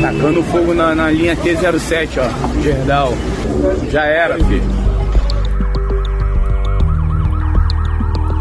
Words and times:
Tacando 0.00 0.42
fogo 0.44 0.72
na, 0.72 0.94
na 0.94 1.10
linha 1.10 1.36
T07, 1.36 2.18
ó. 2.18 2.62
Gerdal. 2.62 3.12
Já 3.90 4.04
era, 4.04 4.36
filho. 4.44 4.62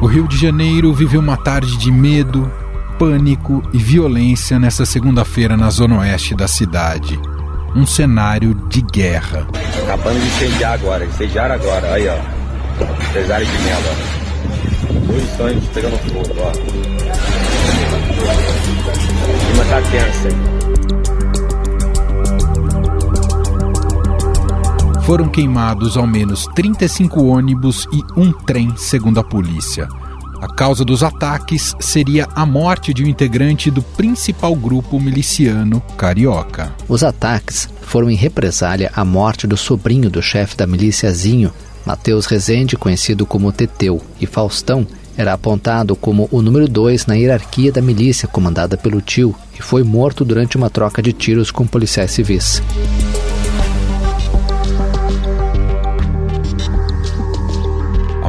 O 0.01 0.05
Rio 0.05 0.25
de 0.27 0.37
Janeiro 0.37 0.93
viveu 0.93 1.19
uma 1.19 1.35
tarde 1.35 1.77
de 1.77 1.91
medo, 1.91 2.49
pânico 2.97 3.61
e 3.73 3.77
violência 3.77 4.57
nessa 4.57 4.85
segunda-feira 4.85 5.57
na 5.57 5.69
zona 5.69 5.99
oeste 5.99 6.33
da 6.33 6.47
cidade. 6.47 7.19
Um 7.76 7.85
cenário 7.85 8.53
de 8.69 8.81
guerra. 8.81 9.46
Acabando 9.83 10.19
de 10.19 10.28
incendiar 10.28 10.73
agora, 10.73 11.05
incendiaram 11.05 11.55
agora, 11.55 11.94
aí 11.94 12.07
ó. 12.07 12.17
Cesário 13.12 13.46
de 13.46 13.62
mel, 13.63 13.79
ó. 13.83 15.12
Dois 15.12 15.29
sonhos 15.35 15.65
pegando 15.73 15.97
fogo, 15.97 16.39
ó. 16.39 16.52
Clima 19.45 19.66
tá 19.66 19.81
tenso 19.91 20.69
Foram 25.09 25.27
queimados 25.27 25.98
ao 25.98 26.05
menos 26.05 26.45
35 26.54 27.23
ônibus 27.23 27.88
e 27.91 28.04
um 28.16 28.31
trem, 28.31 28.77
segundo 28.77 29.20
a 29.20 29.23
polícia. 29.23 29.90
A 30.40 30.48
causa 30.48 30.85
dos 30.85 31.02
ataques 31.02 31.76
seria 31.80 32.27
a 32.35 32.45
morte 32.45 32.94
de 32.94 33.04
um 33.04 33.08
integrante 33.08 33.72
do 33.72 33.82
principal 33.82 34.55
grupo 34.55 34.99
miliciano 34.99 35.82
carioca. 35.98 36.72
Os 36.88 37.04
ataques 37.04 37.68
foram 37.82 38.08
em 38.12 38.16
represália 38.16 38.91
à 38.95 39.04
morte 39.04 39.48
do 39.48 39.58
sobrinho 39.58 40.12
do 40.12 40.22
chefe 40.22 40.55
da 40.55 40.68
miliciazinho, 40.68 41.52
Matheus 41.84 42.27
Rezende, 42.27 42.77
conhecido 42.77 43.26
como 43.26 43.52
Teteu, 43.52 43.99
e 44.21 44.27
Faustão 44.27 44.85
era 45.18 45.34
apontado 45.34 45.96
como 45.96 46.30
o 46.32 46.40
número 46.40 46.68
dois 46.68 47.07
na 47.07 47.16
hierarquia 47.16 47.71
da 47.71 47.82
milícia 47.82 48.27
comandada 48.27 48.77
pelo 48.77 49.02
tio 49.02 49.34
e 49.57 49.62
foi 49.63 49.82
morto 49.82 50.23
durante 50.23 50.55
uma 50.55 50.70
troca 50.70 51.02
de 51.02 51.13
tiros 51.13 51.49
com 51.49 51.66
policiais 51.66 52.12
civis. 52.12 52.62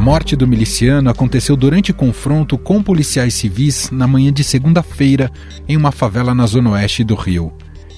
A 0.00 0.02
morte 0.02 0.34
do 0.34 0.48
miliciano 0.48 1.10
aconteceu 1.10 1.54
durante 1.54 1.92
confronto 1.92 2.56
com 2.56 2.82
policiais 2.82 3.34
civis 3.34 3.90
na 3.90 4.06
manhã 4.08 4.32
de 4.32 4.42
segunda-feira 4.42 5.30
em 5.68 5.76
uma 5.76 5.92
favela 5.92 6.34
na 6.34 6.46
zona 6.46 6.70
oeste 6.70 7.04
do 7.04 7.14
Rio. 7.14 7.52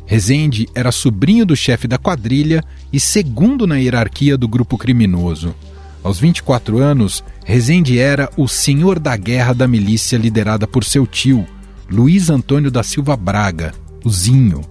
Rezende 0.05 0.69
era 0.75 0.91
sobrinho 0.91 1.47
do 1.47 1.55
chefe 1.55 1.87
da 1.87 1.99
quadrilha 1.99 2.65
e 2.93 2.99
segundo 2.99 3.69
na 3.69 3.77
hierarquia 3.77 4.37
do 4.37 4.49
grupo 4.49 4.77
criminoso. 4.77 5.55
Aos 6.03 6.19
24 6.19 6.79
anos, 6.79 7.23
Rezende 7.45 8.01
era 8.01 8.29
o 8.37 8.49
senhor 8.49 8.99
da 8.99 9.17
guerra 9.17 9.53
da 9.53 9.69
milícia 9.69 10.17
liderada 10.19 10.67
por 10.67 10.83
seu 10.83 11.07
tio, 11.07 11.47
Luiz 11.89 12.31
Antônio 12.31 12.69
da 12.69 12.83
Silva 12.83 13.17
Braga, 13.17 13.73
o 14.05 14.11
Zinho. 14.11 14.63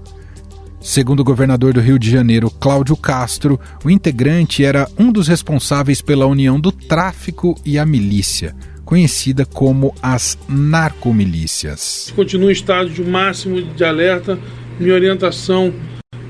Segundo 0.81 1.19
o 1.19 1.23
governador 1.23 1.73
do 1.73 1.79
Rio 1.79 1.99
de 1.99 2.09
Janeiro, 2.09 2.49
Cláudio 2.49 2.97
Castro, 2.97 3.59
o 3.85 3.89
integrante 3.89 4.65
era 4.65 4.87
um 4.97 5.11
dos 5.11 5.27
responsáveis 5.27 6.01
pela 6.01 6.25
união 6.25 6.59
do 6.59 6.71
tráfico 6.71 7.55
e 7.63 7.77
a 7.77 7.85
milícia, 7.85 8.55
conhecida 8.83 9.45
como 9.45 9.93
as 10.01 10.39
narcomilícias. 10.49 12.11
Continua 12.15 12.49
em 12.49 12.53
estado 12.53 12.89
de 12.89 13.03
máximo 13.03 13.61
de 13.61 13.83
alerta. 13.83 14.39
Minha 14.79 14.95
orientação 14.95 15.71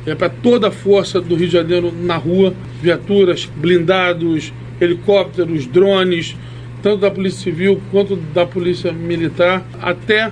é 0.05 0.13
para 0.13 0.27
toda 0.27 0.67
a 0.67 0.71
força 0.71 1.21
do 1.21 1.33
Rio 1.33 1.47
de 1.47 1.53
Janeiro 1.53 1.93
na 1.93 2.17
rua, 2.17 2.53
viaturas, 2.81 3.49
blindados, 3.55 4.51
helicópteros, 4.81 5.65
drones, 5.65 6.35
tanto 6.83 6.97
da 6.97 7.09
Polícia 7.09 7.39
Civil 7.39 7.81
quanto 7.89 8.17
da 8.17 8.45
Polícia 8.45 8.91
Militar, 8.91 9.65
até 9.81 10.29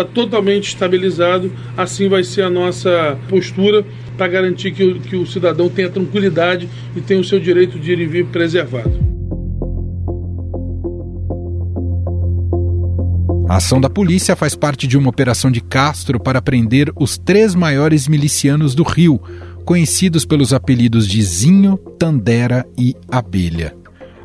está 0.00 0.04
totalmente 0.04 0.68
estabilizado. 0.68 1.50
Assim 1.76 2.08
vai 2.08 2.22
ser 2.22 2.42
a 2.42 2.50
nossa 2.50 3.18
postura 3.28 3.84
para 4.16 4.28
garantir 4.28 4.72
que 4.72 4.84
o, 4.84 5.00
que 5.00 5.16
o 5.16 5.26
cidadão 5.26 5.68
tenha 5.68 5.88
tranquilidade 5.88 6.68
e 6.94 7.00
tenha 7.00 7.20
o 7.20 7.24
seu 7.24 7.40
direito 7.40 7.78
de 7.78 7.92
ir 7.92 8.00
e 8.00 8.06
vir 8.06 8.26
preservado. 8.26 9.16
A 13.48 13.56
ação 13.56 13.80
da 13.80 13.88
polícia 13.88 14.36
faz 14.36 14.54
parte 14.54 14.86
de 14.86 14.98
uma 14.98 15.08
operação 15.08 15.50
de 15.50 15.60
Castro 15.60 16.20
para 16.20 16.42
prender 16.42 16.92
os 16.96 17.16
três 17.16 17.54
maiores 17.54 18.08
milicianos 18.08 18.74
do 18.74 18.82
Rio, 18.82 19.20
conhecidos 19.64 20.26
pelos 20.26 20.52
apelidos 20.52 21.06
de 21.06 21.22
Zinho, 21.22 21.78
Tandera 21.98 22.66
e 22.76 22.94
Abelha. 23.08 23.72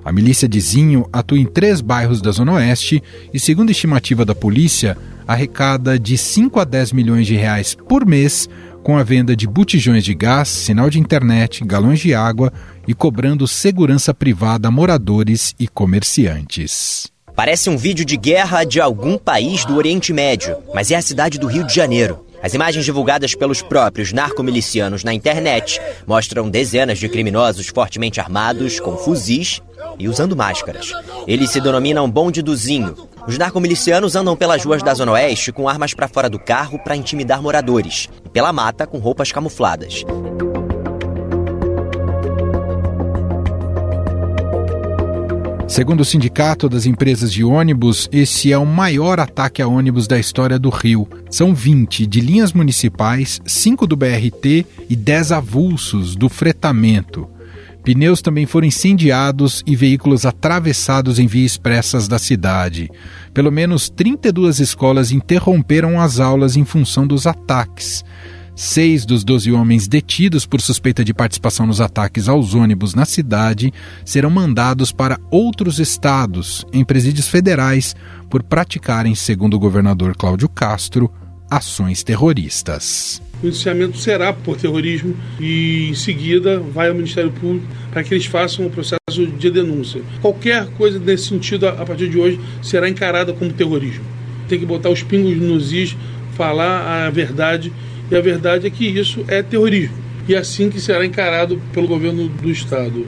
A 0.03 0.11
milícia 0.11 0.49
de 0.49 0.59
Zinho 0.59 1.07
atua 1.13 1.37
em 1.37 1.45
três 1.45 1.79
bairros 1.79 2.19
da 2.19 2.31
Zona 2.31 2.53
Oeste 2.53 3.01
e, 3.31 3.39
segundo 3.39 3.69
a 3.69 3.71
estimativa 3.71 4.25
da 4.25 4.33
polícia, 4.33 4.97
arrecada 5.27 5.97
de 5.99 6.17
5 6.17 6.59
a 6.59 6.63
10 6.63 6.91
milhões 6.91 7.27
de 7.27 7.35
reais 7.35 7.75
por 7.75 8.05
mês 8.05 8.49
com 8.83 8.97
a 8.97 9.03
venda 9.03 9.35
de 9.35 9.47
botijões 9.47 10.03
de 10.03 10.13
gás, 10.13 10.47
sinal 10.47 10.89
de 10.89 10.99
internet, 10.99 11.63
galões 11.63 11.99
de 11.99 12.13
água 12.13 12.51
e 12.87 12.93
cobrando 12.93 13.47
segurança 13.47 14.13
privada 14.13 14.67
a 14.67 14.71
moradores 14.71 15.53
e 15.59 15.67
comerciantes. 15.67 17.11
Parece 17.35 17.69
um 17.69 17.77
vídeo 17.77 18.03
de 18.03 18.17
guerra 18.17 18.63
de 18.63 18.81
algum 18.81 19.17
país 19.17 19.63
do 19.65 19.75
Oriente 19.75 20.11
Médio, 20.11 20.57
mas 20.73 20.91
é 20.91 20.95
a 20.95 21.01
cidade 21.01 21.39
do 21.39 21.47
Rio 21.47 21.65
de 21.65 21.73
Janeiro. 21.73 22.25
As 22.43 22.55
imagens 22.55 22.83
divulgadas 22.83 23.35
pelos 23.35 23.61
próprios 23.61 24.11
narcomilicianos 24.11 25.03
na 25.03 25.13
internet 25.13 25.79
mostram 26.07 26.49
dezenas 26.49 26.97
de 26.97 27.07
criminosos 27.07 27.67
fortemente 27.67 28.19
armados 28.19 28.79
com 28.79 28.97
fuzis 28.97 29.61
e 29.99 30.09
usando 30.09 30.35
máscaras. 30.35 30.91
Eles 31.27 31.51
se 31.51 31.61
denominam 31.61 32.09
bonde 32.09 32.41
do 32.41 32.55
Zinho. 32.55 32.95
Os 33.27 33.37
narcomilicianos 33.37 34.15
andam 34.15 34.35
pelas 34.35 34.63
ruas 34.63 34.81
da 34.81 34.93
Zona 34.93 35.11
Oeste 35.11 35.51
com 35.51 35.69
armas 35.69 35.93
para 35.93 36.07
fora 36.07 36.29
do 36.29 36.39
carro 36.39 36.79
para 36.79 36.95
intimidar 36.95 37.41
moradores 37.41 38.09
e 38.25 38.29
pela 38.29 38.51
mata 38.51 38.87
com 38.87 38.97
roupas 38.97 39.31
camufladas. 39.31 40.03
Segundo 45.67 46.01
o 46.01 46.05
Sindicato 46.05 46.67
das 46.67 46.85
Empresas 46.85 47.31
de 47.31 47.45
Ônibus, 47.45 48.09
esse 48.11 48.51
é 48.51 48.57
o 48.57 48.65
maior 48.65 49.21
ataque 49.21 49.61
a 49.61 49.67
ônibus 49.67 50.05
da 50.05 50.19
história 50.19 50.59
do 50.59 50.69
Rio. 50.69 51.07
São 51.29 51.55
20 51.55 52.05
de 52.05 52.19
linhas 52.19 52.51
municipais, 52.51 53.39
5 53.45 53.87
do 53.87 53.95
BRT 53.95 54.65
e 54.89 54.95
10 54.97 55.31
avulsos 55.31 56.13
do 56.13 56.27
fretamento. 56.27 57.29
Pneus 57.83 58.21
também 58.21 58.45
foram 58.45 58.67
incendiados 58.67 59.63
e 59.65 59.75
veículos 59.75 60.25
atravessados 60.25 61.17
em 61.17 61.25
vias 61.25 61.51
expressas 61.51 62.07
da 62.07 62.19
cidade. 62.19 62.89
Pelo 63.33 63.51
menos 63.51 63.89
32 63.89 64.59
escolas 64.59 65.11
interromperam 65.11 65.99
as 65.99 66.19
aulas 66.19 66.55
em 66.55 66.63
função 66.63 67.07
dos 67.07 67.25
ataques. 67.25 68.03
Seis 68.55 69.05
dos 69.05 69.23
doze 69.23 69.51
homens 69.51 69.87
detidos 69.87 70.45
por 70.45 70.61
suspeita 70.61 71.03
de 71.03 71.13
participação 71.13 71.65
nos 71.65 71.81
ataques 71.81 72.27
aos 72.27 72.53
ônibus 72.53 72.93
na 72.93 73.05
cidade 73.05 73.73
serão 74.05 74.29
mandados 74.29 74.91
para 74.91 75.19
outros 75.31 75.79
estados, 75.79 76.65
em 76.71 76.83
presídios 76.83 77.27
federais, 77.27 77.95
por 78.29 78.43
praticarem, 78.43 79.15
segundo 79.15 79.55
o 79.55 79.59
governador 79.59 80.15
Cláudio 80.15 80.49
Castro, 80.49 81.11
ações 81.49 82.03
terroristas. 82.03 83.21
O 83.43 83.47
indiciamento 83.47 83.97
será 83.97 84.31
por 84.31 84.55
terrorismo 84.55 85.15
e, 85.39 85.89
em 85.89 85.93
seguida, 85.95 86.59
vai 86.59 86.89
ao 86.89 86.95
Ministério 86.95 87.31
Público 87.31 87.65
para 87.91 88.03
que 88.03 88.13
eles 88.13 88.25
façam 88.25 88.67
o 88.67 88.69
processo 88.69 89.25
de 89.37 89.49
denúncia. 89.49 90.01
Qualquer 90.21 90.67
coisa 90.77 90.99
nesse 90.99 91.27
sentido, 91.27 91.67
a 91.67 91.85
partir 91.85 92.07
de 92.07 92.19
hoje, 92.19 92.39
será 92.61 92.87
encarada 92.87 93.33
como 93.33 93.51
terrorismo. 93.51 94.03
Tem 94.47 94.59
que 94.59 94.65
botar 94.65 94.89
os 94.89 95.01
pingos 95.01 95.35
nos 95.37 95.73
is, 95.73 95.95
falar 96.35 97.05
a 97.05 97.09
verdade 97.09 97.71
e 98.11 98.15
a 98.15 98.19
verdade 98.19 98.67
é 98.67 98.69
que 98.69 98.85
isso 98.85 99.23
é 99.27 99.41
terrorismo. 99.41 99.95
E 100.27 100.35
é 100.35 100.37
assim 100.37 100.69
que 100.69 100.81
será 100.81 101.05
encarado 101.05 101.61
pelo 101.71 101.87
governo 101.87 102.27
do 102.27 102.51
Estado. 102.51 103.07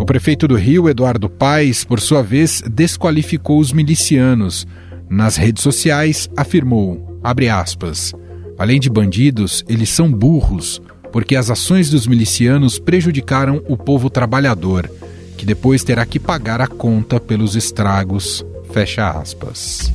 O 0.00 0.04
prefeito 0.06 0.48
do 0.48 0.56
Rio, 0.56 0.88
Eduardo 0.88 1.28
Paes, 1.28 1.84
por 1.84 2.00
sua 2.00 2.22
vez, 2.22 2.62
desqualificou 2.70 3.60
os 3.60 3.72
milicianos. 3.72 4.66
Nas 5.10 5.36
redes 5.36 5.62
sociais, 5.62 6.28
afirmou, 6.36 7.20
aspas, 7.22 8.12
além 8.58 8.78
de 8.78 8.90
bandidos, 8.90 9.64
eles 9.68 9.88
são 9.88 10.12
burros, 10.12 10.82
porque 11.12 11.34
as 11.34 11.50
ações 11.50 11.90
dos 11.90 12.06
milicianos 12.06 12.78
prejudicaram 12.78 13.62
o 13.68 13.76
povo 13.76 14.10
trabalhador, 14.10 14.90
que 15.36 15.46
depois 15.46 15.82
terá 15.82 16.04
que 16.04 16.18
pagar 16.18 16.60
a 16.60 16.66
conta 16.66 17.18
pelos 17.18 17.56
estragos, 17.56 18.44
fecha 18.72 19.10
aspas. 19.10 19.92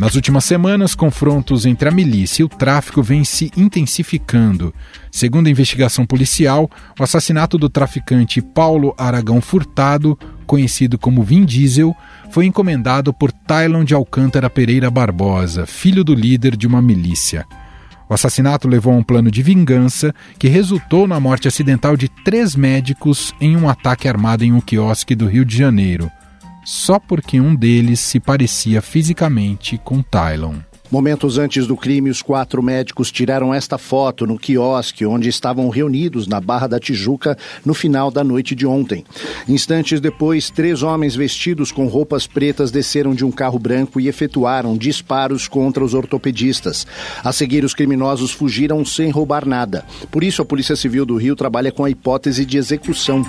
Nas 0.00 0.14
últimas 0.14 0.46
semanas, 0.46 0.94
confrontos 0.94 1.66
entre 1.66 1.86
a 1.86 1.92
milícia 1.92 2.40
e 2.40 2.44
o 2.46 2.48
tráfico 2.48 3.02
vêm 3.02 3.22
se 3.22 3.50
intensificando. 3.54 4.74
Segundo 5.12 5.46
a 5.46 5.50
investigação 5.50 6.06
policial, 6.06 6.70
o 6.98 7.02
assassinato 7.02 7.58
do 7.58 7.68
traficante 7.68 8.40
Paulo 8.40 8.94
Aragão 8.96 9.42
Furtado, 9.42 10.18
conhecido 10.46 10.98
como 10.98 11.22
Vin 11.22 11.44
Diesel, 11.44 11.94
foi 12.30 12.46
encomendado 12.46 13.12
por 13.12 13.30
Tylon 13.30 13.84
de 13.84 13.92
Alcântara 13.92 14.48
Pereira 14.48 14.90
Barbosa, 14.90 15.66
filho 15.66 16.02
do 16.02 16.14
líder 16.14 16.56
de 16.56 16.66
uma 16.66 16.80
milícia. 16.80 17.44
O 18.08 18.14
assassinato 18.14 18.66
levou 18.66 18.94
a 18.94 18.96
um 18.96 19.02
plano 19.02 19.30
de 19.30 19.42
vingança 19.42 20.14
que 20.38 20.48
resultou 20.48 21.06
na 21.06 21.20
morte 21.20 21.46
acidental 21.46 21.94
de 21.94 22.08
três 22.24 22.56
médicos 22.56 23.34
em 23.38 23.54
um 23.54 23.68
ataque 23.68 24.08
armado 24.08 24.42
em 24.44 24.50
um 24.50 24.62
quiosque 24.62 25.14
do 25.14 25.26
Rio 25.26 25.44
de 25.44 25.54
Janeiro. 25.54 26.10
Só 26.64 26.98
porque 26.98 27.40
um 27.40 27.54
deles 27.54 28.00
se 28.00 28.20
parecia 28.20 28.82
fisicamente 28.82 29.78
com 29.78 30.02
Tylon. 30.02 30.56
Momentos 30.90 31.38
antes 31.38 31.68
do 31.68 31.76
crime, 31.76 32.10
os 32.10 32.20
quatro 32.20 32.60
médicos 32.60 33.12
tiraram 33.12 33.54
esta 33.54 33.78
foto 33.78 34.26
no 34.26 34.36
quiosque 34.36 35.06
onde 35.06 35.28
estavam 35.28 35.68
reunidos 35.68 36.26
na 36.26 36.40
Barra 36.40 36.66
da 36.66 36.80
Tijuca 36.80 37.38
no 37.64 37.72
final 37.74 38.10
da 38.10 38.24
noite 38.24 38.56
de 38.56 38.66
ontem. 38.66 39.04
Instantes 39.48 40.00
depois, 40.00 40.50
três 40.50 40.82
homens 40.82 41.14
vestidos 41.14 41.70
com 41.70 41.86
roupas 41.86 42.26
pretas 42.26 42.72
desceram 42.72 43.14
de 43.14 43.24
um 43.24 43.30
carro 43.30 43.58
branco 43.58 44.00
e 44.00 44.08
efetuaram 44.08 44.76
disparos 44.76 45.46
contra 45.46 45.84
os 45.84 45.94
ortopedistas. 45.94 46.84
A 47.22 47.32
seguir, 47.32 47.64
os 47.64 47.72
criminosos 47.72 48.32
fugiram 48.32 48.84
sem 48.84 49.10
roubar 49.10 49.46
nada. 49.46 49.84
Por 50.10 50.24
isso, 50.24 50.42
a 50.42 50.44
Polícia 50.44 50.74
Civil 50.74 51.06
do 51.06 51.16
Rio 51.16 51.36
trabalha 51.36 51.70
com 51.70 51.84
a 51.84 51.90
hipótese 51.90 52.44
de 52.44 52.58
execução. 52.58 53.24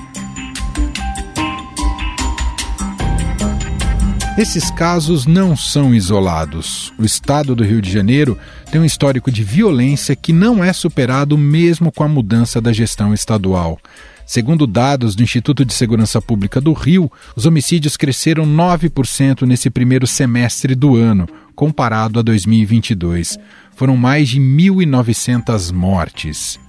Esses 4.42 4.72
casos 4.72 5.28
não 5.28 5.56
são 5.56 5.94
isolados. 5.94 6.92
O 6.98 7.06
estado 7.06 7.54
do 7.54 7.64
Rio 7.64 7.80
de 7.80 7.92
Janeiro 7.92 8.36
tem 8.72 8.82
um 8.82 8.86
histórico 8.86 9.32
de 9.32 9.44
violência 9.44 10.16
que 10.16 10.34
não 10.34 10.64
é 10.64 10.74
superado 10.74 11.38
mesmo 11.38 11.92
com 11.92 12.04
a 12.04 12.08
mudança 12.08 12.60
da 12.60 12.74
gestão 12.74 13.14
estadual. 13.14 13.78
Segundo 14.26 14.66
dados 14.66 15.14
do 15.14 15.22
Instituto 15.22 15.64
de 15.64 15.76
Segurança 15.76 16.20
Pública 16.20 16.60
do 16.60 16.74
Rio, 16.74 17.12
os 17.36 17.46
homicídios 17.46 17.96
cresceram 17.96 18.44
9% 18.44 19.44
nesse 19.44 19.70
primeiro 19.70 20.08
semestre 20.08 20.74
do 20.74 20.96
ano, 20.96 21.30
comparado 21.54 22.18
a 22.18 22.24
2022. 22.24 23.38
Foram 23.76 23.96
mais 23.96 24.28
de 24.28 24.42
1.900 24.42 25.72
mortes. 25.72 26.60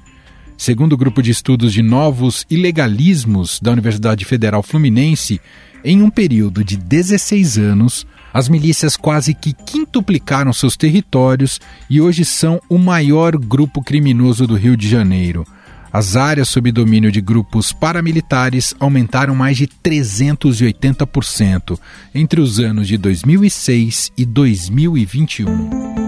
Segundo 0.62 0.92
o 0.92 0.96
grupo 0.96 1.20
de 1.20 1.32
estudos 1.32 1.72
de 1.72 1.82
novos 1.82 2.46
ilegalismos 2.48 3.58
da 3.60 3.72
Universidade 3.72 4.24
Federal 4.24 4.62
Fluminense, 4.62 5.40
em 5.84 6.00
um 6.00 6.08
período 6.08 6.62
de 6.62 6.76
16 6.76 7.58
anos, 7.58 8.06
as 8.32 8.48
milícias 8.48 8.96
quase 8.96 9.34
que 9.34 9.52
quintuplicaram 9.52 10.52
seus 10.52 10.76
territórios 10.76 11.60
e 11.90 12.00
hoje 12.00 12.24
são 12.24 12.60
o 12.68 12.78
maior 12.78 13.36
grupo 13.36 13.82
criminoso 13.82 14.46
do 14.46 14.54
Rio 14.54 14.76
de 14.76 14.88
Janeiro. 14.88 15.44
As 15.92 16.14
áreas 16.14 16.48
sob 16.48 16.70
domínio 16.70 17.10
de 17.10 17.20
grupos 17.20 17.72
paramilitares 17.72 18.72
aumentaram 18.78 19.34
mais 19.34 19.56
de 19.56 19.66
380% 19.66 21.76
entre 22.14 22.40
os 22.40 22.60
anos 22.60 22.86
de 22.86 22.96
2006 22.96 24.12
e 24.16 24.24
2021. 24.24 26.01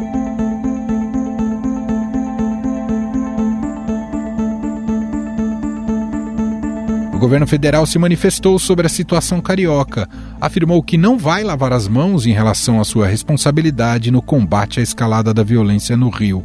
Governo 7.25 7.47
federal 7.47 7.87
se 7.87 7.99
manifestou 7.99 8.59
sobre 8.59 8.87
a 8.87 8.91
situação 8.91 9.41
carioca. 9.41 10.07
Afirmou 10.39 10.83
que 10.83 10.99
não 10.99 11.17
vai 11.17 11.43
lavar 11.43 11.73
as 11.73 11.89
mãos 11.89 12.27
em 12.27 12.33
relação 12.33 12.79
à 12.79 12.85
sua 12.85 13.07
responsabilidade 13.07 14.11
no 14.11 14.21
combate 14.21 14.79
à 14.79 14.83
escalada 14.83 15.33
da 15.33 15.43
violência 15.43 15.97
no 15.97 16.11
Rio. 16.11 16.45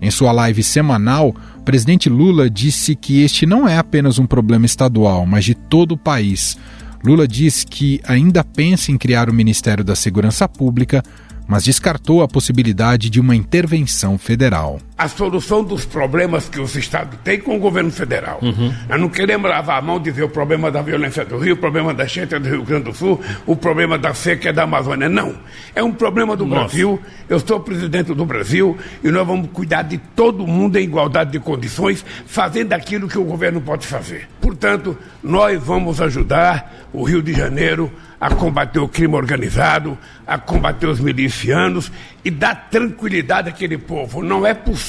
Em 0.00 0.10
sua 0.10 0.32
live 0.32 0.62
semanal, 0.62 1.36
o 1.58 1.60
presidente 1.60 2.08
Lula 2.08 2.48
disse 2.48 2.96
que 2.96 3.20
este 3.20 3.44
não 3.44 3.68
é 3.68 3.76
apenas 3.76 4.18
um 4.18 4.24
problema 4.24 4.64
estadual, 4.64 5.26
mas 5.26 5.44
de 5.44 5.54
todo 5.54 5.92
o 5.92 5.98
país. 5.98 6.56
Lula 7.04 7.28
diz 7.28 7.62
que 7.62 8.00
ainda 8.02 8.42
pensa 8.42 8.90
em 8.90 8.96
criar 8.96 9.28
o 9.28 9.34
Ministério 9.34 9.84
da 9.84 9.94
Segurança 9.94 10.48
Pública 10.48 11.02
mas 11.46 11.64
descartou 11.64 12.22
a 12.22 12.28
possibilidade 12.28 13.08
de 13.08 13.20
uma 13.20 13.36
intervenção 13.36 14.18
federal. 14.18 14.80
A 14.98 15.08
solução 15.08 15.62
dos 15.62 15.84
problemas 15.84 16.48
que 16.48 16.58
os 16.58 16.74
estados 16.74 17.18
têm 17.22 17.38
com 17.38 17.54
o 17.54 17.58
governo 17.60 17.90
federal. 17.90 18.38
Uhum. 18.40 18.72
Nós 18.88 18.98
não 18.98 19.10
queremos 19.10 19.50
lavar 19.50 19.78
a 19.78 19.82
mão 19.82 19.98
e 19.98 20.00
dizer 20.00 20.22
o 20.22 20.28
problema 20.28 20.70
da 20.70 20.80
violência 20.80 21.22
do 21.22 21.36
Rio, 21.36 21.52
o 21.52 21.58
problema 21.58 21.92
da 21.92 22.04
enchente 22.06 22.38
do 22.38 22.48
Rio 22.48 22.62
Grande 22.62 22.84
do 22.84 22.94
Sul, 22.94 23.20
o 23.44 23.54
problema 23.54 23.98
da 23.98 24.14
seca 24.14 24.50
da 24.54 24.62
Amazônia. 24.62 25.06
Não. 25.06 25.36
É 25.74 25.82
um 25.82 25.92
problema 25.92 26.34
do 26.34 26.46
Nossa. 26.46 26.60
Brasil. 26.60 26.98
Eu 27.28 27.38
sou 27.40 27.60
presidente 27.60 28.14
do 28.14 28.24
Brasil 28.24 28.78
e 29.04 29.10
nós 29.10 29.26
vamos 29.26 29.50
cuidar 29.52 29.82
de 29.82 29.98
todo 29.98 30.46
mundo 30.46 30.78
em 30.78 30.84
igualdade 30.84 31.32
de 31.32 31.40
condições, 31.40 32.02
fazendo 32.24 32.72
aquilo 32.72 33.06
que 33.06 33.18
o 33.18 33.24
governo 33.24 33.60
pode 33.60 33.86
fazer. 33.86 34.26
Portanto, 34.40 34.96
nós 35.22 35.62
vamos 35.62 36.00
ajudar 36.00 36.88
o 36.90 37.02
Rio 37.02 37.20
de 37.20 37.34
Janeiro 37.34 37.92
a 38.18 38.30
combater 38.30 38.78
o 38.78 38.88
crime 38.88 39.14
organizado, 39.14 39.98
a 40.26 40.38
combater 40.38 40.86
os 40.86 41.00
milicianos 41.00 41.92
e 42.24 42.30
dar 42.30 42.68
tranquilidade 42.70 43.50
àquele 43.50 43.76
povo. 43.76 44.22
Não 44.22 44.46
é 44.46 44.54
possível 44.54 44.85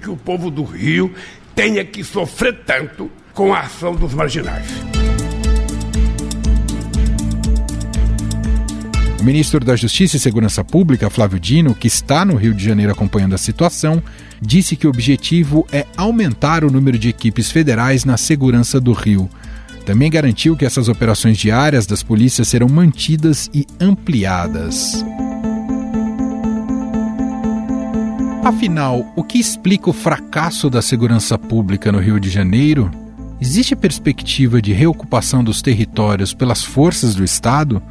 que 0.00 0.10
o 0.10 0.16
povo 0.16 0.50
do 0.50 0.64
Rio 0.64 1.12
tenha 1.54 1.84
que 1.84 2.02
sofrer 2.02 2.60
tanto 2.64 3.10
com 3.34 3.52
a 3.52 3.60
ação 3.60 3.94
dos 3.94 4.14
marginais. 4.14 4.66
O 9.20 9.22
ministro 9.22 9.62
da 9.62 9.76
Justiça 9.76 10.16
e 10.16 10.20
Segurança 10.20 10.64
Pública, 10.64 11.10
Flávio 11.10 11.38
Dino, 11.38 11.74
que 11.74 11.86
está 11.86 12.24
no 12.24 12.36
Rio 12.36 12.54
de 12.54 12.64
Janeiro 12.64 12.90
acompanhando 12.90 13.34
a 13.34 13.38
situação, 13.38 14.02
disse 14.40 14.76
que 14.76 14.86
o 14.86 14.90
objetivo 14.90 15.66
é 15.70 15.84
aumentar 15.94 16.64
o 16.64 16.70
número 16.70 16.98
de 16.98 17.10
equipes 17.10 17.50
federais 17.50 18.06
na 18.06 18.16
segurança 18.16 18.80
do 18.80 18.92
Rio. 18.92 19.28
Também 19.84 20.10
garantiu 20.10 20.56
que 20.56 20.64
essas 20.64 20.88
operações 20.88 21.36
diárias 21.36 21.86
das 21.86 22.02
polícias 22.02 22.48
serão 22.48 22.68
mantidas 22.68 23.50
e 23.52 23.66
ampliadas. 23.78 25.04
Afinal, 28.42 29.12
o 29.14 29.22
que 29.22 29.38
explica 29.38 29.90
o 29.90 29.92
fracasso 29.92 30.70
da 30.70 30.80
segurança 30.80 31.38
pública 31.38 31.92
no 31.92 31.98
Rio 31.98 32.18
de 32.18 32.30
Janeiro? 32.30 32.90
Existe 33.38 33.76
perspectiva 33.76 34.62
de 34.62 34.72
reocupação 34.72 35.44
dos 35.44 35.60
territórios 35.60 36.32
pelas 36.32 36.64
forças 36.64 37.14
do 37.14 37.22
Estado? 37.22 37.82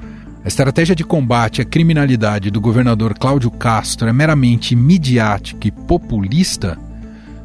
A 0.43 0.47
estratégia 0.47 0.95
de 0.95 1.03
combate 1.03 1.61
à 1.61 1.65
criminalidade 1.65 2.49
do 2.49 2.59
governador 2.59 3.13
Cláudio 3.13 3.51
Castro 3.51 4.09
é 4.09 4.13
meramente 4.13 4.75
midiática 4.75 5.67
e 5.67 5.71
populista? 5.71 6.79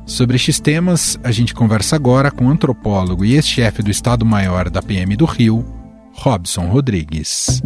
Sobre 0.06 0.36
estes 0.36 0.58
temas, 0.58 1.18
a 1.22 1.30
gente 1.30 1.54
conversa 1.54 1.96
agora 1.96 2.30
com 2.30 2.46
o 2.46 2.50
antropólogo 2.50 3.24
e 3.24 3.34
ex-chefe 3.34 3.82
do 3.82 3.90
Estado-Maior 3.90 4.70
da 4.70 4.80
PM 4.80 5.14
do 5.14 5.26
Rio, 5.26 5.64
Robson 6.12 6.68
Rodrigues. 6.68 7.62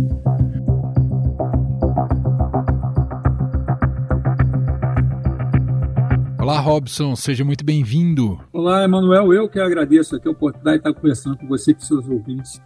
Olá, 6.48 6.60
Robson, 6.60 7.14
seja 7.14 7.44
muito 7.44 7.62
bem-vindo. 7.62 8.40
Olá, 8.54 8.82
Emanuel, 8.82 9.34
eu 9.34 9.50
que 9.50 9.60
agradeço 9.60 10.16
aqui 10.16 10.28
a 10.28 10.30
oportunidade 10.30 10.78
de 10.78 10.88
estar 10.88 10.98
conversando 10.98 11.36
com 11.36 11.46
você 11.46 11.72
e 11.72 11.74
com 11.74 11.82
seus 11.82 12.08
ouvintes. 12.08 12.58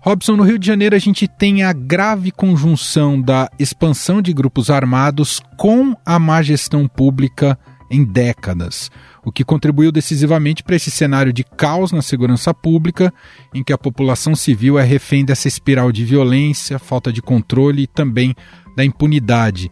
Robson, 0.00 0.36
no 0.36 0.42
Rio 0.42 0.58
de 0.58 0.66
Janeiro 0.66 0.94
a 0.94 0.98
gente 0.98 1.26
tem 1.26 1.62
a 1.62 1.72
grave 1.72 2.30
conjunção 2.30 3.18
da 3.18 3.48
expansão 3.58 4.20
de 4.20 4.34
grupos 4.34 4.68
armados 4.68 5.40
com 5.56 5.96
a 6.04 6.18
má 6.18 6.42
gestão 6.42 6.86
pública 6.86 7.58
em 7.90 8.04
décadas 8.04 8.90
o 9.24 9.30
que 9.30 9.44
contribuiu 9.44 9.92
decisivamente 9.92 10.62
para 10.62 10.76
esse 10.76 10.90
cenário 10.90 11.32
de 11.32 11.44
caos 11.44 11.92
na 11.92 12.02
segurança 12.02 12.52
pública, 12.52 13.12
em 13.54 13.62
que 13.62 13.72
a 13.72 13.78
população 13.78 14.34
civil 14.34 14.78
é 14.78 14.82
refém 14.82 15.24
dessa 15.24 15.46
espiral 15.46 15.92
de 15.92 16.04
violência, 16.04 16.78
falta 16.78 17.12
de 17.12 17.22
controle 17.22 17.82
e 17.82 17.86
também 17.86 18.34
da 18.76 18.84
impunidade. 18.84 19.70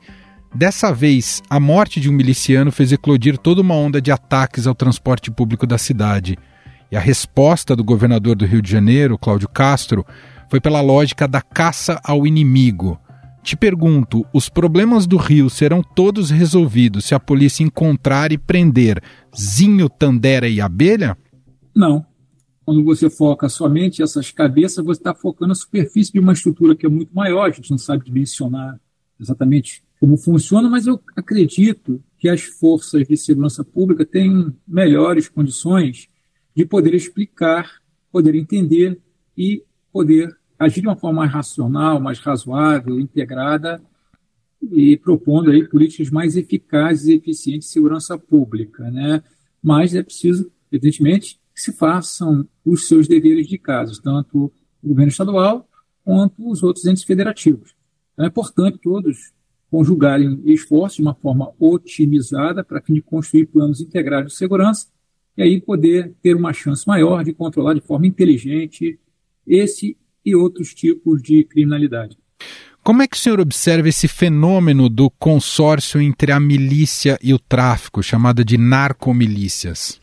Dessa 0.55 0.93
vez, 0.93 1.43
a 1.49 1.61
morte 1.61 2.01
de 2.01 2.11
um 2.11 2.13
miliciano 2.13 2.73
fez 2.73 2.91
eclodir 2.91 3.39
toda 3.39 3.61
uma 3.61 3.75
onda 3.75 4.01
de 4.01 4.11
ataques 4.11 4.67
ao 4.67 4.75
transporte 4.75 5.31
público 5.31 5.67
da 5.67 5.79
cidade. 5.79 6.37
E 6.91 6.97
a 6.97 7.01
resposta 7.01 7.77
do 7.77 7.85
governador 7.85 8.35
do 8.35 8.45
Rio 8.45 8.61
de 8.61 8.71
Janeiro, 8.71 9.17
Cláudio 9.17 9.49
Castro, 9.49 10.05
foi 10.51 10.61
pela 10.61 10.81
lógica 10.81 11.29
da 11.29 11.41
caça 11.41 12.01
ao 12.03 12.27
inimigo. 12.27 12.99
Te 13.45 13.57
pergunto: 13.57 14.27
os 14.35 14.49
problemas 14.49 15.07
do 15.07 15.17
Rio 15.17 15.49
serão 15.49 15.83
todos 15.83 16.31
resolvidos 16.31 17.05
se 17.05 17.15
a 17.15 17.21
polícia 17.21 17.63
encontrar 17.63 18.33
e 18.33 18.39
prender 18.39 19.01
Zinho, 19.39 19.89
Tandera 19.89 20.49
e 20.49 20.61
Abelha? 20.61 21.17
Não. 21.75 22.05
Quando 22.65 22.85
você 22.85 23.09
foca 23.09 23.49
somente 23.49 24.03
essas 24.03 24.33
cabeças, 24.33 24.85
você 24.85 25.01
está 25.01 25.15
focando 25.15 25.53
a 25.53 25.57
superfície 25.57 26.13
de 26.13 26.19
uma 26.19 26.33
estrutura 26.33 26.75
que 26.75 26.87
é 26.87 26.89
muito 26.89 27.15
maior, 27.15 27.49
a 27.49 27.53
gente 27.53 27.71
não 27.71 27.79
sabe 27.79 28.05
dimensionar 28.05 28.79
exatamente 29.19 29.83
como 30.01 30.17
funciona, 30.17 30.69
mas 30.69 30.87
eu 30.87 30.99
acredito 31.15 32.03
que 32.19 32.27
as 32.27 32.41
forças 32.41 33.07
de 33.07 33.17
segurança 33.19 33.63
pública 33.63 34.05
têm 34.05 34.51
melhores 34.67 35.29
condições 35.29 36.09
de 36.57 36.65
poder 36.65 36.95
explicar, 36.95 37.83
poder 38.11 38.35
entender 38.35 38.99
e 39.37 39.63
poder 39.93 40.35
agir 40.59 40.81
de 40.81 40.87
uma 40.87 40.97
forma 40.97 41.21
mais 41.21 41.33
racional, 41.33 42.01
mais 42.01 42.19
razoável, 42.19 42.99
integrada 42.99 43.81
e 44.73 44.97
propondo 44.97 45.51
aí 45.51 45.69
políticas 45.69 46.11
mais 46.11 46.35
eficazes 46.35 47.07
e 47.07 47.15
eficientes 47.15 47.69
de 47.69 47.73
segurança 47.73 48.19
pública, 48.19 48.91
né? 48.91 49.23
Mas 49.63 49.95
é 49.95 50.03
preciso, 50.03 50.51
evidentemente, 50.73 51.39
que 51.55 51.61
se 51.61 51.73
façam 51.73 52.49
os 52.65 52.89
seus 52.89 53.07
deveres 53.07 53.47
de 53.47 53.59
casa, 53.59 54.01
tanto 54.03 54.51
o 54.83 54.89
governo 54.89 55.11
estadual 55.11 55.69
quanto 56.03 56.49
os 56.51 56.63
outros 56.63 56.87
entes 56.87 57.05
federativos. 57.05 57.75
Então 58.15 58.25
é 58.25 58.29
importante 58.29 58.79
todos 58.83 59.33
conjugarem 59.71 60.43
esforços 60.47 60.97
de 60.97 61.03
uma 61.03 61.15
forma 61.15 61.53
otimizada 61.59 62.65
para 62.65 62.83
fim 62.83 62.95
de 62.95 63.03
construir 63.03 63.47
planos 63.47 63.81
integrados 63.81 64.33
de 64.33 64.39
segurança 64.39 64.89
e 65.37 65.43
aí 65.43 65.61
poder 65.61 66.13
ter 66.21 66.35
uma 66.35 66.53
chance 66.53 66.87
maior 66.87 67.23
de 67.23 67.33
controlar 67.33 67.75
de 67.75 67.81
forma 67.81 68.07
inteligente 68.07 68.99
esse 69.47 69.97
e 70.25 70.35
outros 70.35 70.75
tipos 70.75 71.23
de 71.23 71.45
criminalidade. 71.45 72.19
Como 72.83 73.03
é 73.03 73.07
que 73.07 73.17
o 73.17 73.21
senhor 73.21 73.41
observa 73.41 73.89
esse 73.89 74.09
fenômeno 74.09 74.89
do 74.89 75.11
consórcio 75.11 76.01
entre 76.01 76.33
a 76.33 76.41
milícia 76.41 77.19
e 77.23 77.33
o 77.33 77.39
tráfico, 77.39 78.03
chamada 78.03 78.45
de 78.45 78.57
narcomilícias? 78.57 80.00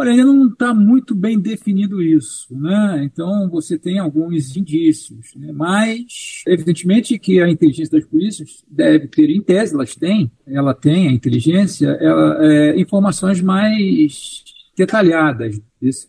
Olha, 0.00 0.12
ainda 0.12 0.26
não 0.26 0.46
está 0.46 0.72
muito 0.72 1.12
bem 1.12 1.40
definido 1.40 2.00
isso, 2.00 2.56
né? 2.56 3.02
Então 3.02 3.50
você 3.50 3.76
tem 3.76 3.98
alguns 3.98 4.56
indícios, 4.56 5.34
né? 5.34 5.50
mas 5.50 6.44
evidentemente 6.46 7.18
que 7.18 7.40
a 7.40 7.50
inteligência 7.50 7.98
das 7.98 8.08
polícias 8.08 8.64
deve 8.70 9.08
ter, 9.08 9.28
em 9.28 9.42
tese, 9.42 9.74
elas 9.74 9.96
têm, 9.96 10.30
ela 10.46 10.72
tem 10.72 11.08
a 11.08 11.12
inteligência, 11.12 11.88
ela, 12.00 12.46
é, 12.46 12.80
informações 12.80 13.40
mais 13.40 14.44
detalhadas 14.76 15.60
desse 15.82 16.06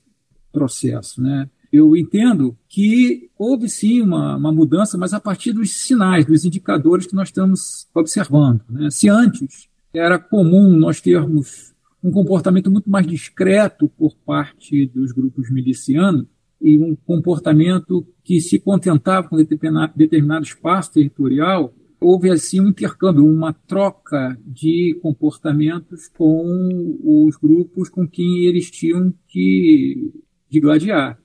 processo, 0.54 1.20
né? 1.20 1.50
Eu 1.74 1.98
entendo 1.98 2.56
que 2.68 3.32
houve 3.40 3.68
sim 3.68 4.04
uma, 4.04 4.36
uma 4.38 4.52
mudança, 4.52 5.00
mas 5.00 5.16
a 5.16 5.20
partir 5.20 5.52
dos 5.52 5.72
sinais, 5.72 6.28
dos 6.28 6.46
indicadores 6.46 7.08
que 7.08 7.16
nós 7.16 7.30
estamos 7.30 7.88
observando. 7.96 8.62
Né? 8.70 8.92
Se 8.92 9.10
antes 9.10 9.68
era 9.92 10.20
comum 10.20 10.76
nós 10.78 11.02
termos 11.02 11.69
um 12.04 12.12
comportamento 12.12 12.72
muito 12.72 12.90
mais 12.90 13.06
discreto 13.06 13.90
por 13.90 14.16
parte 14.26 14.86
dos 14.88 15.12
grupos 15.12 15.52
milicianos 15.52 16.26
e 16.62 16.78
um 16.78 16.96
comportamento 16.96 18.06
que 18.24 18.40
se 18.42 18.60
contentava 18.60 19.28
com 19.28 19.38
determinado, 19.38 20.44
espaço 20.44 20.94
territorial, 20.94 21.74
houve 22.00 22.30
assim 22.30 22.60
um 22.60 22.70
intercâmbio, 22.70 23.26
uma 23.26 23.54
troca 23.54 24.38
de 24.46 24.98
comportamentos 25.02 26.08
com 26.10 26.98
os 27.04 27.36
grupos 27.38 27.90
com 27.90 28.08
quem 28.08 28.46
eles 28.46 28.70
tinham 28.70 29.14
que 29.28 30.14
de 30.50 30.60
gladiar 30.60 31.20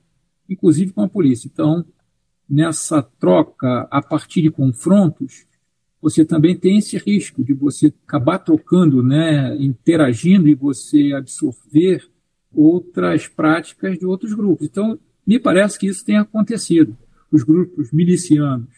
inclusive 0.49 0.93
com 0.93 1.01
a 1.01 1.09
polícia. 1.09 1.49
Então, 1.51 1.85
nessa 2.49 3.01
troca, 3.01 3.87
a 3.91 4.01
partir 4.01 4.41
de 4.41 4.51
confrontos, 4.51 5.45
você 6.05 6.23
também 6.23 6.55
tem 6.55 6.77
esse 6.77 6.99
risco 6.99 7.43
de 7.43 7.51
você 7.51 7.91
acabar 8.05 8.37
trocando, 8.37 9.01
né, 9.01 9.57
interagindo 9.57 10.47
e 10.47 10.53
você 10.53 11.13
absorver 11.13 12.07
outras 12.53 13.27
práticas 13.27 13.97
de 13.97 14.05
outros 14.05 14.31
grupos. 14.35 14.67
Então, 14.67 14.99
me 15.25 15.39
parece 15.39 15.79
que 15.79 15.87
isso 15.87 16.05
tem 16.05 16.15
acontecido. 16.15 16.95
Os 17.31 17.41
grupos 17.41 17.91
milicianos 17.91 18.69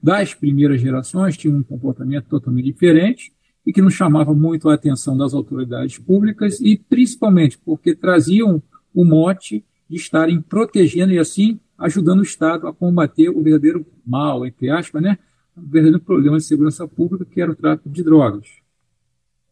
das 0.00 0.34
primeiras 0.34 0.80
gerações 0.80 1.36
tinham 1.36 1.58
um 1.58 1.64
comportamento 1.64 2.26
totalmente 2.26 2.66
diferente 2.66 3.32
e 3.66 3.72
que 3.72 3.82
não 3.82 3.90
chamava 3.90 4.32
muito 4.32 4.68
a 4.68 4.74
atenção 4.74 5.16
das 5.16 5.34
autoridades 5.34 5.98
públicas 5.98 6.60
e 6.60 6.78
principalmente 6.78 7.58
porque 7.58 7.92
traziam 7.92 8.62
o 8.94 9.04
mote 9.04 9.64
de 9.90 9.96
estarem 9.96 10.40
protegendo 10.40 11.12
e 11.12 11.18
assim 11.18 11.58
ajudando 11.76 12.20
o 12.20 12.22
Estado 12.22 12.68
a 12.68 12.72
combater 12.72 13.30
o 13.30 13.42
verdadeiro 13.42 13.84
mal, 14.06 14.46
entre 14.46 14.70
aspas, 14.70 15.02
né? 15.02 15.18
O 15.58 15.68
verdadeiro 15.68 16.00
problema 16.00 16.38
de 16.38 16.44
segurança 16.44 16.86
pública, 16.86 17.24
que 17.24 17.40
era 17.40 17.52
o 17.52 17.56
tráfico 17.56 17.88
de 17.88 18.02
drogas. 18.02 18.48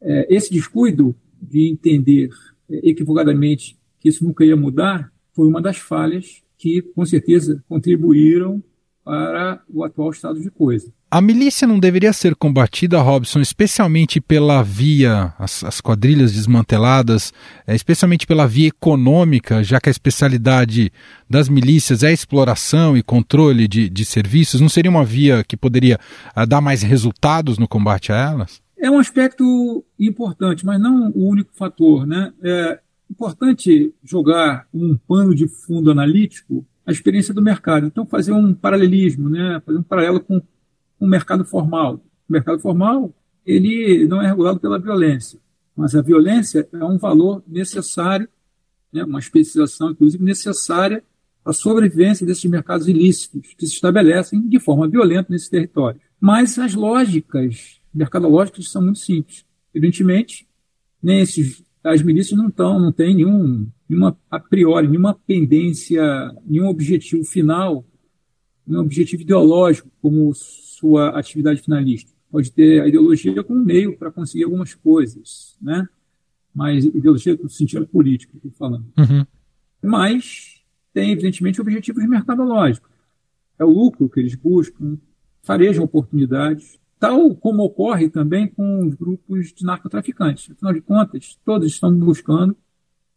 É, 0.00 0.34
esse 0.34 0.52
descuido 0.52 1.14
de 1.40 1.68
entender 1.68 2.30
é, 2.70 2.90
equivocadamente 2.90 3.78
que 4.00 4.08
isso 4.08 4.24
nunca 4.24 4.44
ia 4.44 4.56
mudar 4.56 5.12
foi 5.32 5.46
uma 5.46 5.60
das 5.60 5.78
falhas 5.78 6.42
que, 6.56 6.80
com 6.82 7.04
certeza, 7.04 7.62
contribuíram 7.68 8.62
para 9.04 9.62
o 9.68 9.84
atual 9.84 10.10
estado 10.10 10.40
de 10.40 10.50
coisa. 10.50 10.92
A 11.16 11.20
milícia 11.22 11.66
não 11.66 11.78
deveria 11.78 12.12
ser 12.12 12.34
combatida, 12.34 13.00
Robson, 13.00 13.40
especialmente 13.40 14.20
pela 14.20 14.62
via, 14.62 15.32
as, 15.38 15.64
as 15.64 15.80
quadrilhas 15.80 16.34
desmanteladas, 16.34 17.32
é, 17.66 17.74
especialmente 17.74 18.26
pela 18.26 18.46
via 18.46 18.68
econômica, 18.68 19.64
já 19.64 19.80
que 19.80 19.88
a 19.88 19.90
especialidade 19.90 20.92
das 21.26 21.48
milícias 21.48 22.02
é 22.02 22.12
exploração 22.12 22.98
e 22.98 23.02
controle 23.02 23.66
de, 23.66 23.88
de 23.88 24.04
serviços? 24.04 24.60
Não 24.60 24.68
seria 24.68 24.90
uma 24.90 25.06
via 25.06 25.42
que 25.42 25.56
poderia 25.56 25.98
ah, 26.34 26.44
dar 26.44 26.60
mais 26.60 26.82
resultados 26.82 27.56
no 27.56 27.66
combate 27.66 28.12
a 28.12 28.16
elas? 28.16 28.60
É 28.78 28.90
um 28.90 28.98
aspecto 28.98 29.82
importante, 29.98 30.66
mas 30.66 30.78
não 30.78 31.10
o 31.12 31.30
único 31.30 31.50
fator. 31.54 32.06
Né? 32.06 32.30
É 32.42 32.78
importante 33.10 33.90
jogar 34.04 34.66
um 34.70 34.98
pano 35.08 35.34
de 35.34 35.48
fundo 35.48 35.90
analítico 35.90 36.62
a 36.86 36.92
experiência 36.92 37.32
do 37.32 37.40
mercado. 37.40 37.86
Então, 37.86 38.04
fazer 38.04 38.32
um 38.32 38.52
paralelismo, 38.52 39.30
né? 39.30 39.62
fazer 39.64 39.78
um 39.78 39.82
paralelo 39.82 40.20
com 40.20 40.42
o 40.98 41.06
mercado 41.06 41.44
formal. 41.44 42.00
O 42.28 42.32
mercado 42.32 42.58
formal 42.60 43.14
ele 43.44 44.06
não 44.08 44.20
é 44.20 44.26
regulado 44.26 44.58
pela 44.58 44.78
violência, 44.78 45.38
mas 45.76 45.94
a 45.94 46.02
violência 46.02 46.68
é 46.72 46.84
um 46.84 46.98
valor 46.98 47.42
necessário, 47.46 48.28
né? 48.92 49.04
uma 49.04 49.20
especialização, 49.20 49.90
inclusive, 49.90 50.22
necessária 50.24 51.04
a 51.44 51.52
sobrevivência 51.52 52.26
desses 52.26 52.44
mercados 52.46 52.88
ilícitos 52.88 53.54
que 53.54 53.66
se 53.66 53.74
estabelecem 53.74 54.48
de 54.48 54.58
forma 54.58 54.88
violenta 54.88 55.28
nesse 55.30 55.48
território. 55.48 56.00
Mas 56.20 56.58
as 56.58 56.74
lógicas 56.74 57.80
mercadológicas 57.94 58.68
são 58.70 58.82
muito 58.82 58.98
simples. 58.98 59.44
Evidentemente, 59.72 60.46
nem 61.00 61.20
esses, 61.20 61.62
as 61.84 62.02
milícias 62.02 62.36
não, 62.36 62.48
estão, 62.48 62.80
não 62.80 62.90
têm 62.90 63.14
nenhum 63.14 63.68
nenhuma, 63.88 64.18
a 64.30 64.40
priori, 64.40 64.88
nenhuma 64.88 65.14
pendência, 65.14 66.02
nenhum 66.44 66.66
objetivo 66.66 67.24
final, 67.24 67.84
nenhum 68.66 68.80
objetivo 68.80 69.22
ideológico 69.22 69.88
como 70.02 70.32
sua 70.78 71.08
atividade 71.18 71.62
finalista. 71.62 72.12
Pode 72.30 72.52
ter 72.52 72.82
a 72.82 72.88
ideologia 72.88 73.42
como 73.42 73.64
meio 73.64 73.96
para 73.96 74.10
conseguir 74.10 74.44
algumas 74.44 74.74
coisas, 74.74 75.56
né? 75.60 75.88
Mas 76.54 76.84
ideologia 76.84 77.38
no 77.42 77.48
sentido 77.48 77.86
político, 77.86 78.36
estou 78.36 78.50
falando. 78.52 78.86
Uhum. 78.98 79.26
Mas 79.82 80.62
tem, 80.92 81.12
evidentemente, 81.12 81.60
objetivos 81.60 82.06
mercadológicos. 82.06 82.90
É 83.58 83.64
o 83.64 83.70
lucro 83.70 84.08
que 84.08 84.20
eles 84.20 84.34
buscam, 84.34 84.98
farejam 85.42 85.84
oportunidades, 85.84 86.78
tal 86.98 87.34
como 87.36 87.62
ocorre 87.62 88.10
também 88.10 88.48
com 88.48 88.86
os 88.86 88.94
grupos 88.94 89.52
de 89.52 89.64
narcotraficantes. 89.64 90.50
Afinal 90.50 90.74
de 90.74 90.80
contas, 90.82 91.38
todos 91.44 91.72
estão 91.72 91.94
buscando 91.94 92.56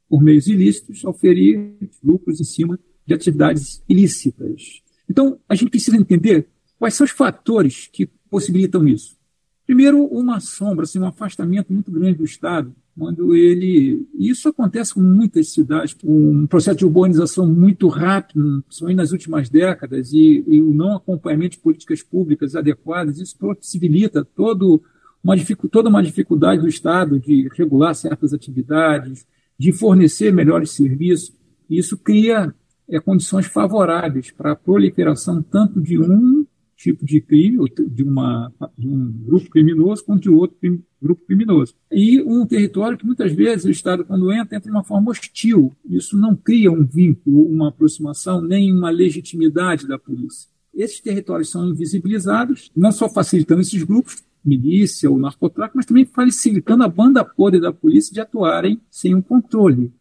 por 0.08 0.22
meios 0.22 0.48
ilícitos, 0.48 1.04
oferir 1.04 1.76
lucros 2.04 2.40
em 2.40 2.46
cima 2.46 2.80
de 3.06 3.14
atividades 3.14 3.84
ilícitas. 3.88 4.82
Então, 5.10 5.40
a 5.48 5.56
gente 5.56 5.72
precisa 5.72 5.98
entender 5.98 6.48
quais 6.80 6.94
são 6.94 7.06
os 7.06 7.12
fatores 7.12 7.88
que 7.92 8.10
possibilitam 8.30 8.88
isso. 8.88 9.20
Primeiro, 9.68 10.04
uma 10.06 10.40
sombra, 10.40 10.84
assim, 10.84 10.98
um 10.98 11.06
afastamento 11.06 11.72
muito 11.72 11.92
grande 11.92 12.18
do 12.18 12.24
Estado, 12.24 12.74
quando 12.98 13.36
ele. 13.36 14.08
Isso 14.18 14.50
acontece 14.50 14.96
com 14.96 15.00
muitas 15.00 15.54
cidades, 15.54 15.96
um 16.04 16.48
processo 16.48 16.80
de 16.80 16.86
urbanização 16.86 17.46
muito 17.46 17.88
rápido, 17.88 18.64
principalmente 18.64 18.98
nas 18.98 19.12
últimas 19.12 19.48
décadas, 19.48 20.12
e, 20.12 20.44
e 20.48 20.60
o 20.60 20.74
não 20.74 20.96
acompanhamento 20.96 21.52
de 21.52 21.62
políticas 21.62 22.02
públicas 22.02 22.56
adequadas, 22.56 23.20
isso 23.20 23.38
possibilita 23.38 24.26
todo 24.26 24.82
uma, 25.24 25.36
toda 25.72 25.90
uma 25.90 26.02
dificuldade 26.02 26.62
do 26.62 26.68
Estado 26.68 27.20
de 27.20 27.48
regular 27.56 27.94
certas 27.94 28.34
atividades, 28.34 29.26
de 29.58 29.72
fornecer 29.72 30.34
melhores 30.34 30.72
serviços. 30.72 31.32
Isso 31.70 31.96
cria 31.96 32.54
é, 32.90 33.00
condições 33.00 33.46
favoráveis 33.46 34.32
para 34.32 34.54
a 34.54 34.56
proliferação 34.56 35.44
tanto 35.44 35.80
de 35.80 36.00
um 36.00 36.39
tipo 36.80 37.06
de 37.06 37.20
crime, 37.20 37.58
de, 37.90 38.04
uma, 38.04 38.54
de 38.78 38.88
um 38.88 39.12
grupo 39.12 39.50
criminoso, 39.50 40.04
quanto 40.06 40.22
de 40.22 40.30
outro 40.30 40.58
grupo 41.02 41.26
criminoso. 41.26 41.76
E 41.92 42.22
um 42.22 42.46
território 42.46 42.98
que 42.98 43.06
muitas 43.06 43.34
vezes 43.34 43.66
o 43.66 43.70
Estado, 43.70 44.06
quando 44.06 44.32
entra, 44.32 44.56
entra 44.56 44.62
de 44.62 44.72
uma 44.72 44.84
forma 44.84 45.12
hostil. 45.12 45.76
Isso 45.86 46.18
não 46.18 46.38
cria 46.38 46.72
um 46.72 46.86
vínculo, 46.86 47.46
uma 47.48 47.68
aproximação, 47.68 48.42
nem 48.42 48.72
uma 48.72 48.90
legitimidade 48.90 49.86
da 49.86 50.00
polícia. 50.00 50.50
Esses 50.74 51.02
territórios 51.02 51.50
são 51.50 51.68
invisibilizados, 51.68 52.72
não 52.74 52.94
só 52.94 53.10
facilitando 53.10 53.60
esses 53.60 53.84
grupos, 53.84 54.24
milícia 54.44 55.12
ou 55.12 55.20
narcotráfico, 55.20 55.78
mas 55.78 55.86
também 55.86 56.06
facilitando 56.06 56.84
a 56.86 56.88
banda 56.88 57.26
podre 57.26 57.60
da 57.60 57.74
polícia 57.74 58.14
de 58.14 58.22
atuarem 58.22 58.80
sem 58.90 59.14
um 59.14 59.22
controle. 59.22 59.92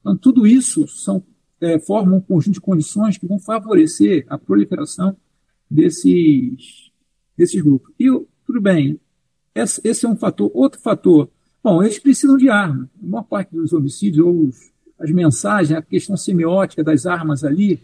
Então, 0.00 0.16
tudo 0.16 0.46
isso 0.46 0.86
são, 0.86 1.20
é, 1.60 1.80
forma 1.80 2.14
um 2.14 2.20
conjunto 2.20 2.54
de 2.54 2.60
condições 2.60 3.18
que 3.18 3.26
vão 3.26 3.40
favorecer 3.40 4.24
a 4.28 4.38
proliferação 4.38 5.16
desses, 5.70 6.90
desses 7.36 7.60
grupos. 7.60 7.92
E, 7.98 8.06
tudo 8.46 8.60
bem, 8.60 9.00
esse, 9.54 10.04
é 10.04 10.08
um 10.08 10.16
fator. 10.16 10.50
Outro 10.54 10.80
fator, 10.80 11.28
bom, 11.62 11.82
eles 11.82 11.98
precisam 11.98 12.36
de 12.36 12.48
arma. 12.48 12.88
A 13.02 13.06
maior 13.06 13.24
parte 13.24 13.54
dos 13.54 13.72
homicídios, 13.72 14.24
ou 14.24 14.46
os, 14.46 14.70
as 14.98 15.10
mensagens, 15.10 15.76
a 15.76 15.82
questão 15.82 16.16
semiótica 16.16 16.84
das 16.84 17.06
armas 17.06 17.44
ali, 17.44 17.80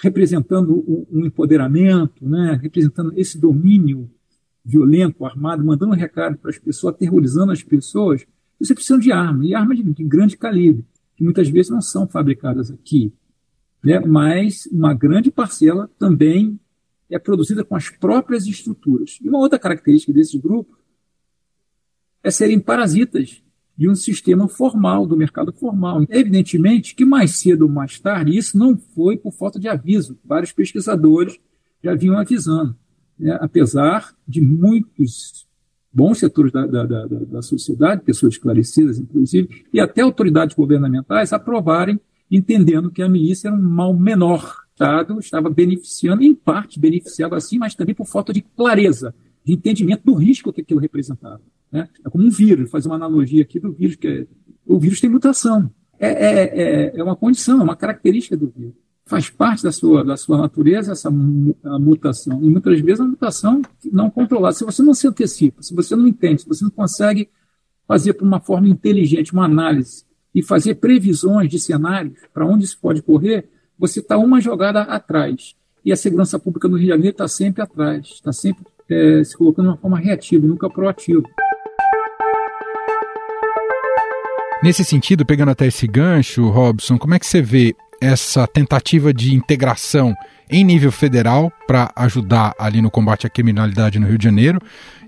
representando 0.00 1.06
um 1.10 1.24
empoderamento, 1.24 2.26
né, 2.26 2.58
representando 2.60 3.12
esse 3.16 3.38
domínio 3.38 4.10
violento, 4.64 5.24
armado, 5.24 5.64
mandando 5.64 5.92
um 5.92 5.96
recado 5.96 6.36
para 6.36 6.50
as 6.50 6.58
pessoas, 6.58 6.94
aterrorizando 6.94 7.52
as 7.52 7.62
pessoas, 7.62 8.26
você 8.58 8.74
precisa 8.74 8.98
de 8.98 9.12
arma, 9.12 9.46
e 9.46 9.54
armas 9.54 9.78
de, 9.78 9.84
de, 9.84 10.04
grande 10.04 10.36
calibre, 10.36 10.84
que 11.16 11.22
muitas 11.22 11.48
vezes 11.48 11.70
não 11.70 11.80
são 11.80 12.06
fabricadas 12.06 12.70
aqui. 12.70 13.12
Né? 13.82 14.00
Mas 14.00 14.66
uma 14.72 14.92
grande 14.92 15.30
parcela 15.30 15.88
também 15.98 16.58
é 17.10 17.18
produzida 17.18 17.64
com 17.64 17.76
as 17.76 17.88
próprias 17.88 18.46
estruturas. 18.46 19.18
E 19.22 19.28
uma 19.28 19.38
outra 19.38 19.58
característica 19.58 20.12
desse 20.12 20.38
grupo 20.38 20.76
é 22.22 22.30
serem 22.30 22.58
parasitas 22.58 23.42
de 23.76 23.88
um 23.88 23.94
sistema 23.94 24.48
formal, 24.48 25.06
do 25.06 25.16
mercado 25.16 25.52
formal. 25.52 26.04
Evidentemente 26.08 26.94
que 26.94 27.04
mais 27.04 27.38
cedo 27.38 27.62
ou 27.62 27.68
mais 27.68 28.00
tarde, 28.00 28.36
isso 28.36 28.56
não 28.58 28.76
foi 28.76 29.16
por 29.16 29.32
falta 29.32 29.60
de 29.60 29.68
aviso. 29.68 30.18
Vários 30.24 30.52
pesquisadores 30.52 31.38
já 31.82 31.94
vinham 31.94 32.18
avisando 32.18 32.74
né, 33.18 33.36
apesar 33.40 34.14
de 34.26 34.40
muitos 34.40 35.46
bons 35.92 36.18
setores 36.18 36.52
da, 36.52 36.66
da, 36.66 36.84
da, 36.84 37.06
da, 37.06 37.42
sociedade, 37.42 38.02
pessoas 38.02 38.34
esclarecidas, 38.34 38.98
inclusive, 38.98 39.64
e 39.72 39.80
até 39.80 40.02
autoridades 40.02 40.54
governamentais 40.54 41.32
aprovarem, 41.32 41.98
entendendo 42.30 42.90
que 42.90 43.02
a 43.02 43.08
milícia 43.08 43.48
era 43.48 43.56
um 43.56 43.62
mal 43.62 43.94
menor. 43.94 44.65
Estado 44.76 45.18
estava 45.18 45.48
beneficiando, 45.48 46.22
em 46.22 46.34
parte 46.34 46.78
beneficiava 46.78 47.36
assim, 47.36 47.58
mas 47.58 47.74
também 47.74 47.94
por 47.94 48.06
falta 48.06 48.30
de 48.30 48.42
clareza, 48.42 49.14
de 49.42 49.54
entendimento 49.54 50.04
do 50.04 50.12
risco 50.12 50.52
que 50.52 50.60
aquilo 50.60 50.80
representava. 50.80 51.40
Né? 51.72 51.88
É 52.04 52.10
como 52.10 52.24
um 52.24 52.30
vírus, 52.30 52.70
fazer 52.70 52.88
uma 52.88 52.96
analogia 52.96 53.42
aqui 53.42 53.58
do 53.58 53.72
vírus, 53.72 53.96
que 53.96 54.06
é, 54.06 54.26
o 54.66 54.78
vírus 54.78 55.00
tem 55.00 55.08
mutação. 55.08 55.70
É, 55.98 56.08
é, 56.08 56.42
é, 56.42 56.92
é 56.94 57.02
uma 57.02 57.16
condição, 57.16 57.58
é 57.60 57.64
uma 57.64 57.74
característica 57.74 58.36
do 58.36 58.52
vírus 58.54 58.74
faz 59.08 59.30
parte 59.30 59.62
da 59.62 59.70
sua, 59.70 60.04
da 60.04 60.16
sua 60.16 60.36
natureza 60.36 60.90
essa 60.90 61.08
mutação. 61.08 62.42
E 62.42 62.50
muitas 62.50 62.80
vezes 62.80 63.00
a 63.00 63.06
mutação 63.06 63.62
não 63.92 64.10
controlada. 64.10 64.52
Se 64.52 64.64
você 64.64 64.82
não 64.82 64.94
se 64.94 65.06
antecipa, 65.06 65.62
se 65.62 65.72
você 65.72 65.94
não 65.94 66.08
entende, 66.08 66.42
se 66.42 66.48
você 66.48 66.64
não 66.64 66.72
consegue 66.72 67.30
fazer 67.86 68.14
por 68.14 68.26
uma 68.26 68.40
forma 68.40 68.68
inteligente 68.68 69.32
uma 69.32 69.44
análise 69.44 70.04
e 70.34 70.42
fazer 70.42 70.74
previsões 70.74 71.48
de 71.48 71.60
cenários 71.60 72.18
para 72.34 72.44
onde 72.44 72.64
isso 72.64 72.80
pode 72.80 73.00
correr, 73.00 73.48
você 73.78 74.00
está 74.00 74.16
uma 74.18 74.40
jogada 74.40 74.82
atrás. 74.82 75.54
E 75.84 75.92
a 75.92 75.96
segurança 75.96 76.38
pública 76.38 76.68
no 76.68 76.76
Rio 76.76 76.86
de 76.86 76.92
Janeiro 76.92 77.12
está 77.12 77.28
sempre 77.28 77.62
atrás, 77.62 78.06
está 78.06 78.32
sempre 78.32 78.64
é, 78.90 79.22
se 79.22 79.36
colocando 79.36 79.66
de 79.66 79.70
uma 79.72 79.76
forma 79.76 79.98
reativa, 79.98 80.46
nunca 80.46 80.68
proativa. 80.68 81.22
Nesse 84.62 84.84
sentido, 84.84 85.24
pegando 85.24 85.50
até 85.50 85.66
esse 85.66 85.86
gancho, 85.86 86.48
Robson, 86.48 86.98
como 86.98 87.14
é 87.14 87.18
que 87.18 87.26
você 87.26 87.40
vê 87.40 87.76
essa 88.00 88.46
tentativa 88.46 89.12
de 89.12 89.34
integração 89.34 90.14
em 90.50 90.64
nível 90.64 90.92
federal 90.92 91.52
para 91.66 91.90
ajudar 91.96 92.54
ali 92.58 92.80
no 92.80 92.90
combate 92.90 93.26
à 93.26 93.30
criminalidade 93.30 93.98
no 93.98 94.06
Rio 94.06 94.18
de 94.18 94.24
Janeiro. 94.24 94.60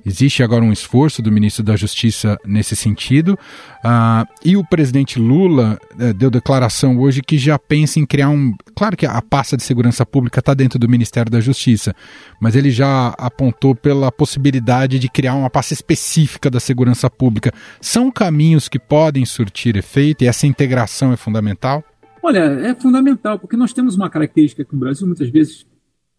Existe 0.05 0.43
agora 0.43 0.65
um 0.65 0.73
esforço 0.73 1.23
do 1.23 1.31
ministro 1.31 1.63
da 1.63 1.77
Justiça 1.77 2.39
nesse 2.45 2.75
sentido. 2.77 3.39
Uh, 3.85 4.27
e 4.45 4.57
o 4.57 4.65
presidente 4.65 5.19
Lula 5.19 5.79
uh, 5.95 6.15
deu 6.15 6.31
declaração 6.31 6.99
hoje 6.99 7.23
que 7.23 7.39
já 7.39 7.59
pensa 7.59 7.99
em 8.01 8.07
criar 8.07 8.31
um. 8.31 8.55
Claro 8.75 8.97
que 8.97 9.07
a 9.07 9.21
pasta 9.23 9.57
de 9.57 9.63
segurança 9.63 10.05
pública 10.07 10.41
está 10.41 10.55
dentro 10.55 10.79
do 10.79 10.89
Ministério 10.89 11.31
da 11.31 11.41
Justiça, 11.41 11.95
mas 12.41 12.57
ele 12.57 12.71
já 12.71 13.09
apontou 13.19 13.75
pela 13.75 14.11
possibilidade 14.11 14.99
de 14.99 15.09
criar 15.09 15.35
uma 15.35 15.51
pasta 15.51 15.75
específica 15.75 16.51
da 16.51 16.61
segurança 16.61 17.11
pública. 17.11 17.53
São 17.81 18.11
caminhos 18.11 18.69
que 18.69 18.79
podem 18.79 19.25
surtir 19.25 19.77
efeito 19.77 20.23
e 20.23 20.27
essa 20.27 20.47
integração 20.47 21.13
é 21.13 21.17
fundamental? 21.17 21.85
Olha, 22.23 22.41
é 22.41 22.75
fundamental, 22.75 23.39
porque 23.39 23.57
nós 23.57 23.73
temos 23.73 23.97
uma 23.97 24.11
característica 24.11 24.65
que 24.65 24.73
no 24.73 24.81
Brasil 24.81 25.07
muitas 25.07 25.31
vezes 25.31 25.67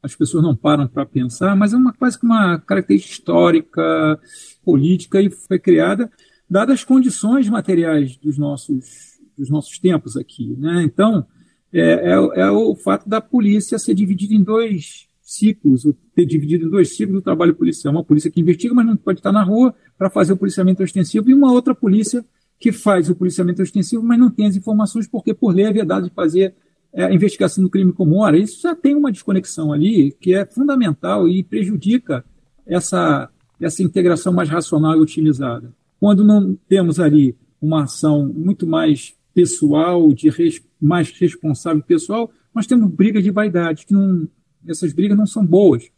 as 0.01 0.15
pessoas 0.15 0.43
não 0.43 0.55
param 0.55 0.87
para 0.87 1.05
pensar, 1.05 1.55
mas 1.55 1.73
é 1.73 1.77
uma, 1.77 1.93
quase 1.93 2.17
que 2.17 2.25
uma 2.25 2.59
característica 2.59 3.13
histórica, 3.13 4.19
política, 4.63 5.21
e 5.21 5.29
foi 5.29 5.59
criada 5.59 6.09
dadas 6.49 6.75
as 6.75 6.83
condições 6.83 7.47
materiais 7.47 8.17
dos 8.17 8.37
nossos, 8.37 9.19
dos 9.37 9.49
nossos 9.49 9.77
tempos 9.77 10.17
aqui. 10.17 10.55
Né? 10.57 10.83
Então, 10.83 11.25
é, 11.71 11.81
é, 11.81 12.41
é, 12.41 12.51
o 12.51 12.75
fato 12.75 13.07
da 13.07 13.21
polícia 13.21 13.77
ser 13.77 13.93
dividida 13.93 14.33
em 14.33 14.41
dois 14.41 15.07
ciclos, 15.21 15.83
ter 16.15 16.25
dividido 16.25 16.65
em 16.65 16.69
dois 16.69 16.95
ciclos 16.95 17.19
o 17.19 17.23
trabalho 17.23 17.53
policial. 17.53 17.93
Uma 17.93 18.03
polícia 18.03 18.31
que 18.31 18.41
investiga, 18.41 18.73
mas 18.73 18.85
não 18.85 18.97
pode 18.97 19.19
estar 19.19 19.31
na 19.31 19.43
rua 19.43 19.75
para 19.95 20.09
fazer 20.09 20.33
o 20.33 20.37
policiamento 20.37 20.81
ostensivo, 20.81 21.29
e 21.29 21.33
uma 21.33 21.51
outra 21.51 21.75
polícia 21.75 22.25
que 22.59 22.71
faz 22.71 23.09
o 23.09 23.15
policiamento 23.15 23.61
extensivo, 23.61 24.03
mas 24.03 24.19
não 24.19 24.29
tem 24.29 24.47
as 24.47 24.55
informações, 24.55 25.07
porque 25.07 25.33
por 25.33 25.53
lei 25.53 25.65
é 25.65 25.71
vedado 25.71 26.09
de 26.09 26.13
fazer 26.13 26.55
é, 26.93 27.05
a 27.05 27.13
investigação 27.13 27.63
do 27.63 27.69
crime 27.69 27.93
comum. 27.93 28.19
Ora, 28.19 28.37
isso 28.37 28.61
já 28.61 28.75
tem 28.75 28.95
uma 28.95 29.11
desconexão 29.11 29.71
ali 29.71 30.11
que 30.19 30.33
é 30.33 30.45
fundamental 30.45 31.27
e 31.27 31.43
prejudica 31.43 32.23
essa, 32.65 33.29
essa 33.59 33.83
integração 33.83 34.33
mais 34.33 34.49
racional 34.49 34.95
e 34.97 35.01
otimizada. 35.01 35.73
Quando 35.99 36.23
não 36.23 36.57
temos 36.67 36.99
ali 36.99 37.35
uma 37.61 37.83
ação 37.83 38.25
muito 38.25 38.65
mais 38.65 39.13
pessoal, 39.33 40.13
de 40.13 40.29
res, 40.29 40.61
mais 40.81 41.11
responsável 41.11 41.83
pessoal, 41.83 42.31
nós 42.53 42.65
temos 42.65 42.89
brigas 42.91 43.23
de 43.23 43.31
vaidade, 43.31 43.85
que 43.85 43.93
não, 43.93 44.27
essas 44.67 44.93
brigas 44.93 45.17
não 45.17 45.25
são 45.25 45.45
boas 45.45 45.89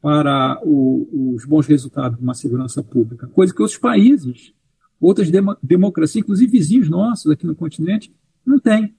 para 0.00 0.58
o, 0.64 1.34
os 1.34 1.44
bons 1.44 1.66
resultados 1.66 2.16
de 2.16 2.24
uma 2.24 2.32
segurança 2.32 2.82
pública, 2.82 3.26
coisa 3.26 3.54
que 3.54 3.60
outros 3.60 3.78
países 3.78 4.54
outras 5.00 5.30
dem 5.30 5.42
democracias, 5.62 6.22
inclusive 6.22 6.52
vizinhos 6.52 6.88
nossos 6.88 7.32
aqui 7.32 7.46
no 7.46 7.54
continente, 7.54 8.12
não 8.44 8.58
tem. 8.58 8.94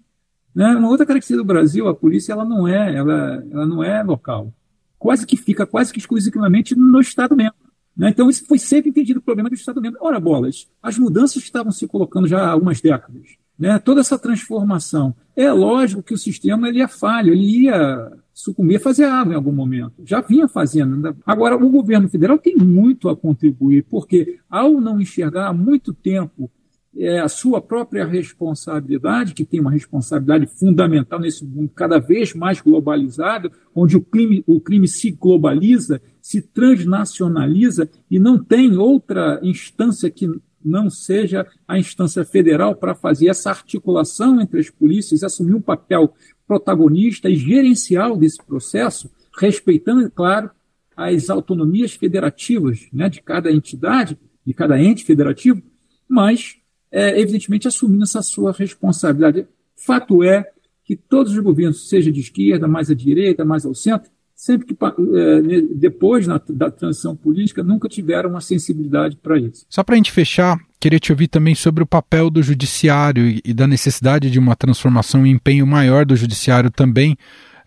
Né? 0.53 0.75
Uma 0.75 0.89
outra 0.89 1.05
característica 1.05 1.37
do 1.37 1.45
Brasil, 1.45 1.87
a 1.87 1.95
polícia 1.95 2.33
ela 2.33 2.45
não 2.45 2.67
é, 2.67 2.95
ela, 2.95 3.43
ela 3.49 3.65
não 3.65 3.83
é 3.83 4.03
local. 4.03 4.53
Quase 4.99 5.25
que 5.25 5.37
fica 5.37 5.65
quase 5.65 5.91
que 5.91 5.99
exclusivamente 5.99 6.75
no 6.75 6.99
Estado 6.99 7.35
membro. 7.35 7.55
Né? 7.95 8.09
Então, 8.09 8.29
isso 8.29 8.45
foi 8.45 8.57
sempre 8.57 8.89
entendido 8.89 9.19
o 9.19 9.23
problema 9.23 9.49
do 9.49 9.55
Estado 9.55 9.81
membro. 9.81 9.99
Ora, 10.01 10.19
bolas, 10.19 10.67
as 10.81 10.97
mudanças 10.97 11.43
estavam 11.43 11.71
se 11.71 11.87
colocando 11.87 12.27
já 12.27 12.41
há 12.41 12.51
algumas 12.51 12.79
décadas, 12.81 13.21
né? 13.57 13.79
toda 13.79 14.01
essa 14.01 14.17
transformação. 14.17 15.15
É 15.35 15.51
lógico 15.51 16.03
que 16.03 16.13
o 16.13 16.17
sistema 16.17 16.67
ele 16.69 16.79
ia 16.79 16.87
falho, 16.87 17.33
ele 17.33 17.63
ia 17.63 18.11
sucumbir 18.33 18.79
fazer 18.79 19.05
água 19.05 19.33
em 19.33 19.35
algum 19.35 19.51
momento. 19.51 19.93
Já 20.05 20.21
vinha 20.21 20.47
fazendo. 20.47 21.15
Agora, 21.25 21.55
o 21.55 21.69
governo 21.69 22.09
federal 22.09 22.37
tem 22.37 22.55
muito 22.55 23.09
a 23.09 23.15
contribuir, 23.15 23.85
porque 23.89 24.39
ao 24.49 24.79
não 24.79 24.99
enxergar 24.99 25.47
há 25.47 25.53
muito 25.53 25.93
tempo 25.93 26.49
é, 26.97 27.19
a 27.19 27.29
sua 27.29 27.61
própria 27.61 28.05
responsabilidade, 28.05 29.33
que 29.33 29.45
tem 29.45 29.59
uma 29.59 29.71
responsabilidade 29.71 30.45
fundamental 30.45 31.19
nesse 31.19 31.45
mundo 31.45 31.71
cada 31.73 31.99
vez 31.99 32.33
mais 32.33 32.59
globalizado, 32.59 33.51
onde 33.73 33.95
o 33.95 34.01
crime, 34.01 34.43
o 34.45 34.59
crime 34.59 34.87
se 34.87 35.11
globaliza, 35.11 36.01
se 36.21 36.41
transnacionaliza 36.41 37.89
e 38.09 38.19
não 38.19 38.43
tem 38.43 38.75
outra 38.77 39.39
instância 39.41 40.09
que 40.09 40.29
não 40.63 40.89
seja 40.89 41.47
a 41.67 41.79
instância 41.79 42.23
federal 42.23 42.75
para 42.75 42.93
fazer 42.93 43.29
essa 43.29 43.49
articulação 43.49 44.39
entre 44.39 44.59
as 44.59 44.69
polícias, 44.69 45.23
assumir 45.23 45.55
um 45.55 45.61
papel 45.61 46.13
protagonista 46.47 47.29
e 47.29 47.35
gerencial 47.35 48.15
desse 48.15 48.43
processo, 48.43 49.09
respeitando, 49.39 50.05
é 50.05 50.09
claro, 50.09 50.51
as 50.95 51.29
autonomias 51.29 51.93
federativas 51.93 52.87
né, 52.93 53.09
de 53.09 53.21
cada 53.21 53.51
entidade, 53.51 54.19
de 54.45 54.53
cada 54.53 54.79
ente 54.79 55.03
federativo, 55.03 55.61
mas, 56.07 56.57
é, 56.91 57.19
evidentemente, 57.19 57.67
assumindo 57.67 58.03
essa 58.03 58.21
sua 58.21 58.51
responsabilidade. 58.51 59.47
Fato 59.75 60.23
é 60.23 60.45
que 60.83 60.95
todos 60.95 61.33
os 61.33 61.39
governos, 61.39 61.87
seja 61.87 62.11
de 62.11 62.19
esquerda, 62.19 62.67
mais 62.67 62.89
à 62.89 62.93
direita, 62.93 63.45
mais 63.45 63.65
ao 63.65 63.73
centro, 63.73 64.11
sempre 64.35 64.65
que 64.65 64.75
é, 64.83 65.41
depois 65.75 66.25
da 66.25 66.71
transição 66.71 67.15
política 67.15 67.63
nunca 67.63 67.87
tiveram 67.87 68.31
uma 68.31 68.41
sensibilidade 68.41 69.15
para 69.15 69.39
isso. 69.39 69.65
Só 69.69 69.83
para 69.83 69.93
a 69.93 69.97
gente 69.97 70.11
fechar, 70.11 70.57
queria 70.79 70.99
te 70.99 71.11
ouvir 71.11 71.27
também 71.27 71.53
sobre 71.53 71.83
o 71.83 71.87
papel 71.87 72.29
do 72.29 72.41
judiciário 72.41 73.27
e, 73.27 73.41
e 73.45 73.53
da 73.53 73.67
necessidade 73.67 74.31
de 74.31 74.39
uma 74.39 74.55
transformação 74.55 75.25
e 75.27 75.29
empenho 75.29 75.67
maior 75.67 76.05
do 76.05 76.15
judiciário 76.15 76.71
também 76.71 77.15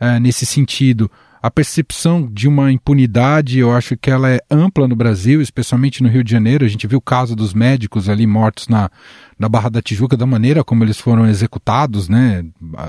é, 0.01 0.19
nesse 0.19 0.45
sentido. 0.45 1.09
A 1.45 1.51
percepção 1.51 2.27
de 2.33 2.49
uma 2.49 2.73
impunidade, 2.73 3.59
eu 3.59 3.71
acho 3.71 3.99
que 3.99 4.11
ela 4.11 4.31
é 4.31 4.41
ampla 4.51 4.89
no 4.89 4.97
Brasil, 4.97 5.43
especialmente 5.43 6.03
no 6.03 6.09
Rio 6.09 6.25
de 6.25 6.31
Janeiro. 6.31 6.65
A 6.65 6.69
gente 6.69 6.87
viu 6.87 6.97
o 6.97 7.03
caso 7.03 7.37
dos 7.37 7.53
médicos 7.53 8.09
ali 8.09 8.27
mortos 8.27 8.67
na, 8.67 8.91
na 9.39 9.47
Barra 9.47 9.69
da 9.69 9.83
Tijuca, 9.83 10.17
da 10.17 10.25
maneira 10.25 10.65
como 10.65 10.83
eles 10.83 10.99
foram 10.99 11.27
executados, 11.27 12.09
né, 12.09 12.43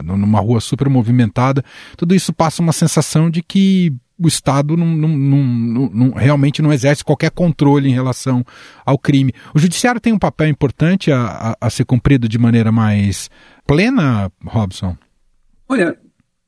numa 0.05 0.39
rua 0.39 0.61
super 0.61 0.87
movimentada. 0.87 1.65
Tudo 1.97 2.15
isso 2.15 2.31
passa 2.31 2.61
uma 2.61 2.71
sensação 2.71 3.29
de 3.29 3.43
que 3.43 3.93
o 4.17 4.25
Estado 4.25 4.77
não, 4.77 4.87
não, 4.87 5.09
não, 5.09 5.89
não, 5.93 6.09
realmente 6.11 6.61
não 6.61 6.71
exerce 6.71 7.03
qualquer 7.03 7.31
controle 7.31 7.89
em 7.89 7.93
relação 7.93 8.41
ao 8.85 8.97
crime. 8.97 9.33
O 9.53 9.59
Judiciário 9.59 9.99
tem 9.99 10.13
um 10.13 10.17
papel 10.17 10.47
importante 10.47 11.11
a, 11.11 11.25
a, 11.25 11.57
a 11.59 11.69
ser 11.69 11.83
cumprido 11.83 12.29
de 12.29 12.39
maneira 12.39 12.71
mais 12.71 13.29
plena, 13.67 14.31
Robson? 14.45 14.95
Olha, 15.67 15.97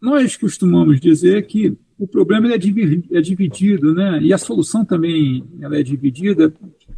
nós 0.02 0.38
costumamos 0.38 1.02
dizer 1.02 1.46
que 1.48 1.78
o 1.97 2.07
problema 2.07 2.53
é, 2.53 2.57
dividido, 2.57 3.15
é 3.15 3.21
dividido, 3.21 3.93
né? 3.93 4.19
E 4.21 4.31
a 4.31 4.38
solução 4.38 4.86
também 4.86 5.43
ela 5.60 5.77
é 5.77 5.83
dividida 5.83 6.53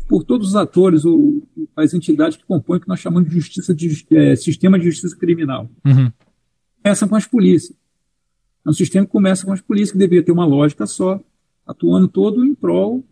por 0.07 0.23
todos 0.23 0.49
os 0.49 0.55
atores 0.55 1.05
ou 1.05 1.41
as 1.75 1.93
entidades 1.93 2.37
que 2.37 2.45
compõem 2.45 2.77
o 2.77 2.81
que 2.81 2.87
nós 2.87 2.99
chamamos 2.99 3.29
de 3.29 3.35
justiça 3.35 3.73
de, 3.73 4.05
é, 4.11 4.35
sistema 4.35 4.77
de 4.77 4.85
justiça 4.85 5.15
criminal. 5.15 5.69
Uhum. 5.85 6.11
Começa 6.83 7.07
com 7.07 7.15
as 7.15 7.25
polícias. 7.25 7.77
É 8.65 8.69
um 8.69 8.73
sistema 8.73 9.05
que 9.05 9.11
começa 9.11 9.45
com 9.45 9.53
as 9.53 9.61
polícias, 9.61 9.91
que 9.93 9.97
deveria 9.97 10.23
ter 10.23 10.31
uma 10.31 10.45
lógica 10.45 10.85
só, 10.85 11.19
atuando 11.65 12.07
todo 12.07 12.45
em 12.45 12.53
prol 12.53 13.05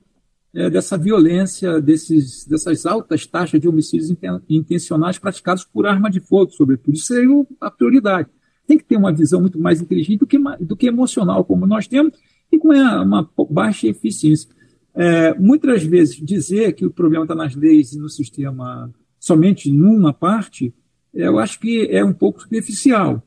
é, 0.53 0.69
dessa 0.69 0.97
violência, 0.97 1.79
desses, 1.79 2.45
dessas 2.45 2.85
altas 2.85 3.25
taxas 3.25 3.61
de 3.61 3.67
homicídios 3.67 4.13
intencionais 4.49 5.17
praticados 5.17 5.63
por 5.63 5.85
arma 5.85 6.09
de 6.09 6.19
fogo, 6.19 6.51
sobretudo. 6.51 6.95
Isso 6.95 7.05
seria 7.05 7.45
a 7.61 7.71
prioridade 7.71 8.29
tem 8.67 8.77
que 8.77 8.83
ter 8.83 8.97
uma 8.97 9.13
visão 9.13 9.39
muito 9.39 9.59
mais 9.59 9.81
inteligente 9.81 10.19
do 10.19 10.27
que, 10.27 10.37
do 10.59 10.75
que 10.75 10.87
emocional, 10.87 11.45
como 11.45 11.65
nós 11.65 11.87
temos, 11.87 12.13
e 12.51 12.57
com 12.57 12.69
uma 12.69 13.29
baixa 13.49 13.87
eficiência. 13.87 14.49
É, 14.93 15.33
muitas 15.35 15.83
vezes 15.83 16.15
dizer 16.17 16.73
que 16.73 16.85
o 16.85 16.91
problema 16.91 17.23
está 17.23 17.35
nas 17.35 17.55
leis 17.55 17.93
e 17.93 17.99
no 17.99 18.09
sistema 18.09 18.91
somente 19.19 19.71
numa 19.71 20.13
parte, 20.13 20.73
eu 21.13 21.39
acho 21.39 21.59
que 21.59 21.87
é 21.89 22.03
um 22.03 22.13
pouco 22.13 22.41
superficial, 22.41 23.23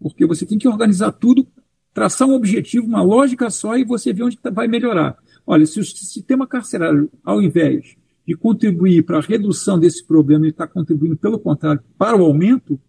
porque 0.00 0.26
você 0.26 0.44
tem 0.44 0.58
que 0.58 0.68
organizar 0.68 1.12
tudo 1.12 1.46
traçar 1.92 2.26
um 2.26 2.34
objetivo, 2.34 2.86
uma 2.86 3.02
lógica 3.02 3.50
só 3.50 3.76
e 3.76 3.84
você 3.84 4.12
vê 4.12 4.22
onde 4.22 4.38
tá, 4.38 4.50
vai 4.50 4.66
melhorar. 4.66 5.16
Olha, 5.46 5.66
se 5.66 5.78
o 5.80 5.84
sistema 5.84 6.46
carcerário, 6.46 7.10
ao 7.24 7.42
invés 7.42 7.96
de 8.26 8.34
contribuir 8.36 9.02
para 9.02 9.18
a 9.18 9.22
redução 9.22 9.78
desse 9.78 10.04
problema, 10.06 10.44
ele 10.44 10.52
está 10.52 10.66
contribuindo, 10.66 11.16
pelo 11.16 11.38
contrário, 11.38 11.82
para 11.98 12.16
o 12.16 12.24
aumento, 12.24 12.80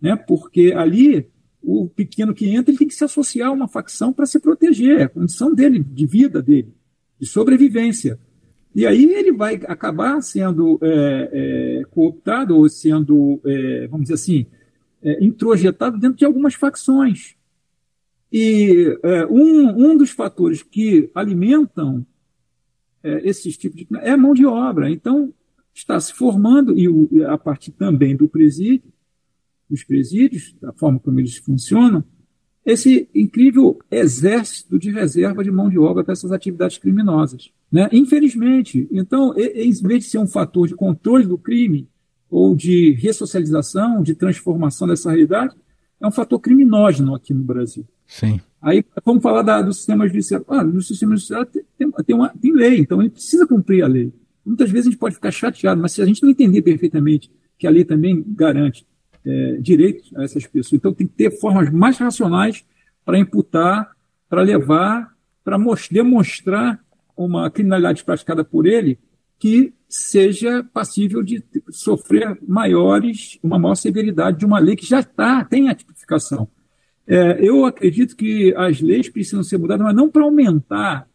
né? 0.00 0.16
porque 0.16 0.72
ali 0.74 1.28
o 1.62 1.88
pequeno 1.88 2.34
que 2.34 2.48
entra 2.48 2.70
ele 2.70 2.78
tem 2.78 2.88
que 2.88 2.94
se 2.94 3.04
associar 3.04 3.48
a 3.48 3.52
uma 3.52 3.68
facção 3.68 4.12
para 4.12 4.26
se 4.26 4.40
proteger, 4.40 5.00
é 5.00 5.02
a 5.04 5.08
condição 5.08 5.54
dele, 5.54 5.78
de 5.80 6.06
vida 6.06 6.40
dele, 6.40 6.72
de 7.18 7.26
sobrevivência. 7.26 8.18
E 8.74 8.86
aí 8.86 9.04
ele 9.12 9.32
vai 9.32 9.56
acabar 9.66 10.20
sendo 10.22 10.78
é, 10.82 11.30
é, 11.32 11.84
cooptado 11.90 12.56
ou 12.56 12.68
sendo, 12.68 13.40
é, 13.44 13.88
vamos 13.88 14.04
dizer 14.04 14.14
assim, 14.14 14.46
é, 15.02 15.22
introjetado 15.24 15.98
dentro 15.98 16.18
de 16.18 16.24
algumas 16.24 16.54
facções. 16.54 17.34
E 18.32 18.96
é, 19.02 19.26
um, 19.26 19.90
um 19.90 19.96
dos 19.96 20.10
fatores 20.10 20.62
que 20.62 21.10
alimentam 21.14 22.06
é, 23.02 23.28
esses 23.28 23.56
tipos 23.56 23.78
de. 23.78 23.88
é 23.98 24.16
mão 24.16 24.34
de 24.34 24.46
obra. 24.46 24.88
Então, 24.88 25.34
está 25.74 25.98
se 25.98 26.12
formando, 26.12 26.78
e 26.78 26.88
o, 26.88 27.08
a 27.28 27.36
partir 27.36 27.72
também 27.72 28.16
do 28.16 28.28
presídio, 28.28 28.92
dos 29.70 29.84
presídios, 29.84 30.54
da 30.60 30.72
forma 30.72 30.98
como 30.98 31.20
eles 31.20 31.36
funcionam, 31.36 32.04
esse 32.64 33.08
incrível 33.14 33.78
exército 33.90 34.78
de 34.78 34.90
reserva 34.90 35.42
de 35.42 35.50
mão 35.50 35.70
de 35.70 35.78
obra 35.78 36.04
para 36.04 36.12
essas 36.12 36.32
atividades 36.32 36.76
criminosas. 36.76 37.50
Né? 37.72 37.88
Infelizmente, 37.92 38.86
então, 38.90 39.34
em 39.38 39.72
vez 39.72 40.04
de 40.04 40.10
ser 40.10 40.18
um 40.18 40.26
fator 40.26 40.68
de 40.68 40.74
controle 40.74 41.26
do 41.26 41.38
crime 41.38 41.88
ou 42.28 42.54
de 42.54 42.92
ressocialização, 42.92 44.02
de 44.02 44.14
transformação 44.14 44.86
dessa 44.86 45.10
realidade, 45.10 45.54
é 46.00 46.06
um 46.06 46.12
fator 46.12 46.38
criminógeno 46.38 47.14
aqui 47.14 47.32
no 47.32 47.42
Brasil. 47.42 47.86
Sim. 48.06 48.40
Aí 48.60 48.84
vamos 49.04 49.22
falar 49.22 49.42
da, 49.42 49.62
do 49.62 49.72
sistema 49.72 50.06
judiciário. 50.06 50.44
Ah, 50.48 50.62
no 50.62 50.82
sistema 50.82 51.16
judiciário 51.16 51.46
tem, 51.46 51.62
tem, 51.78 51.90
tem, 51.90 52.16
uma, 52.16 52.28
tem 52.28 52.52
lei, 52.52 52.78
então 52.78 53.00
ele 53.00 53.10
precisa 53.10 53.46
cumprir 53.46 53.82
a 53.82 53.86
lei. 53.86 54.12
Muitas 54.44 54.70
vezes 54.70 54.88
a 54.88 54.90
gente 54.90 54.98
pode 54.98 55.14
ficar 55.14 55.30
chateado, 55.30 55.80
mas 55.80 55.92
se 55.92 56.02
a 56.02 56.06
gente 56.06 56.22
não 56.22 56.30
entender 56.30 56.62
perfeitamente 56.62 57.30
que 57.58 57.66
a 57.66 57.70
lei 57.70 57.84
também 57.84 58.24
garante 58.28 58.86
é, 59.24 59.56
direitos 59.60 60.10
a 60.16 60.24
essas 60.24 60.46
pessoas, 60.46 60.74
então 60.74 60.92
tem 60.92 61.06
que 61.06 61.14
ter 61.14 61.30
formas 61.38 61.70
mais 61.70 61.98
racionais 61.98 62.64
para 63.04 63.18
imputar, 63.18 63.90
para 64.28 64.42
levar, 64.42 65.14
para 65.44 65.58
demonstrar 65.90 66.80
uma 67.16 67.50
criminalidade 67.50 68.04
praticada 68.04 68.44
por 68.44 68.66
ele 68.66 68.98
que 69.38 69.72
seja 69.88 70.62
passível 70.72 71.22
de 71.22 71.42
sofrer 71.70 72.38
maiores, 72.46 73.38
uma 73.42 73.58
maior 73.58 73.74
severidade 73.74 74.38
de 74.38 74.46
uma 74.46 74.58
lei 74.58 74.76
que 74.76 74.86
já 74.86 75.00
está, 75.00 75.44
tem 75.44 75.68
a 75.68 75.74
tipificação. 75.74 76.48
É, 77.06 77.38
eu 77.40 77.64
acredito 77.64 78.14
que 78.14 78.54
as 78.56 78.80
leis 78.80 79.08
precisam 79.08 79.42
ser 79.42 79.58
mudadas, 79.58 79.84
mas 79.84 79.96
não 79.96 80.08
para 80.08 80.22
aumentar 80.22 81.08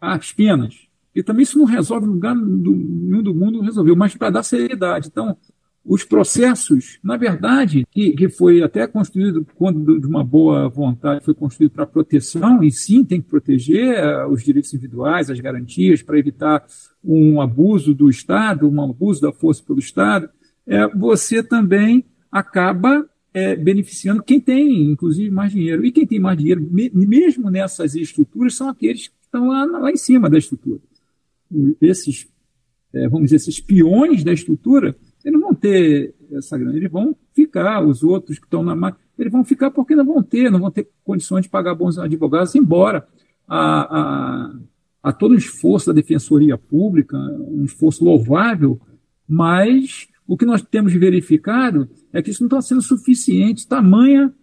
as 0.00 0.32
penas. 0.32 0.86
E 1.14 1.22
também 1.22 1.44
isso 1.44 1.56
não 1.56 1.64
resolve 1.64 2.06
lugar 2.06 2.34
nenhum 2.34 3.22
do 3.22 3.34
mundo 3.34 3.60
resolveu, 3.60 3.96
mas 3.96 4.14
para 4.16 4.30
dar 4.30 4.42
seriedade. 4.42 5.08
Então, 5.08 5.36
os 5.84 6.02
processos, 6.02 6.98
na 7.02 7.16
verdade, 7.16 7.86
que, 7.90 8.12
que 8.12 8.28
foi 8.28 8.62
até 8.62 8.86
construído 8.86 9.46
quando 9.54 10.00
de 10.00 10.06
uma 10.06 10.24
boa 10.24 10.68
vontade, 10.68 11.24
foi 11.24 11.34
construído 11.34 11.72
para 11.72 11.86
proteção, 11.86 12.64
e 12.64 12.70
sim 12.72 13.04
tem 13.04 13.20
que 13.20 13.28
proteger 13.28 13.94
eh, 13.94 14.26
os 14.26 14.42
direitos 14.42 14.72
individuais, 14.72 15.28
as 15.28 15.38
garantias, 15.40 16.02
para 16.02 16.18
evitar 16.18 16.64
um 17.04 17.38
abuso 17.40 17.94
do 17.94 18.08
Estado, 18.08 18.68
um 18.68 18.82
abuso 18.82 19.20
da 19.20 19.32
força 19.32 19.62
pelo 19.62 19.78
Estado, 19.78 20.30
é, 20.66 20.88
você 20.88 21.42
também 21.42 22.04
acaba 22.32 23.06
é, 23.34 23.54
beneficiando 23.54 24.22
quem 24.22 24.40
tem, 24.40 24.90
inclusive, 24.90 25.30
mais 25.30 25.52
dinheiro. 25.52 25.84
E 25.84 25.92
quem 25.92 26.06
tem 26.06 26.18
mais 26.18 26.38
dinheiro, 26.38 26.66
mesmo 26.70 27.50
nessas 27.50 27.94
estruturas, 27.94 28.54
são 28.54 28.68
aqueles 28.68 29.08
que 29.08 29.14
estão 29.22 29.48
lá, 29.48 29.64
lá 29.64 29.90
em 29.90 29.96
cima 29.96 30.30
da 30.30 30.38
estrutura. 30.38 30.80
Esses, 31.80 32.26
é, 32.92 33.08
vamos 33.08 33.26
dizer, 33.26 33.36
esses 33.36 33.60
peões 33.60 34.24
da 34.24 34.32
estrutura 34.32 34.96
ter 35.64 36.14
essa 36.30 36.58
grana, 36.58 36.76
eles 36.76 36.90
vão 36.90 37.16
ficar, 37.32 37.82
os 37.82 38.02
outros 38.02 38.38
que 38.38 38.44
estão 38.44 38.62
na 38.62 38.76
máquina, 38.76 39.02
eles 39.18 39.32
vão 39.32 39.42
ficar 39.42 39.70
porque 39.70 39.94
não 39.94 40.04
vão 40.04 40.22
ter, 40.22 40.50
não 40.50 40.60
vão 40.60 40.70
ter 40.70 40.88
condições 41.02 41.42
de 41.42 41.48
pagar 41.48 41.74
bons 41.74 41.98
advogados, 41.98 42.54
embora 42.54 43.06
a, 43.48 43.98
a, 43.98 44.54
a 45.02 45.12
todo 45.12 45.32
o 45.32 45.38
esforço 45.38 45.86
da 45.86 45.92
defensoria 45.94 46.58
pública, 46.58 47.16
um 47.16 47.64
esforço 47.64 48.04
louvável, 48.04 48.78
mas 49.26 50.06
o 50.26 50.36
que 50.36 50.44
nós 50.44 50.60
temos 50.60 50.92
verificado 50.92 51.88
é 52.12 52.20
que 52.20 52.30
isso 52.30 52.42
não 52.42 52.48
está 52.48 52.60
sendo 52.60 52.82
suficiente, 52.82 53.66
tamanha 53.66 54.34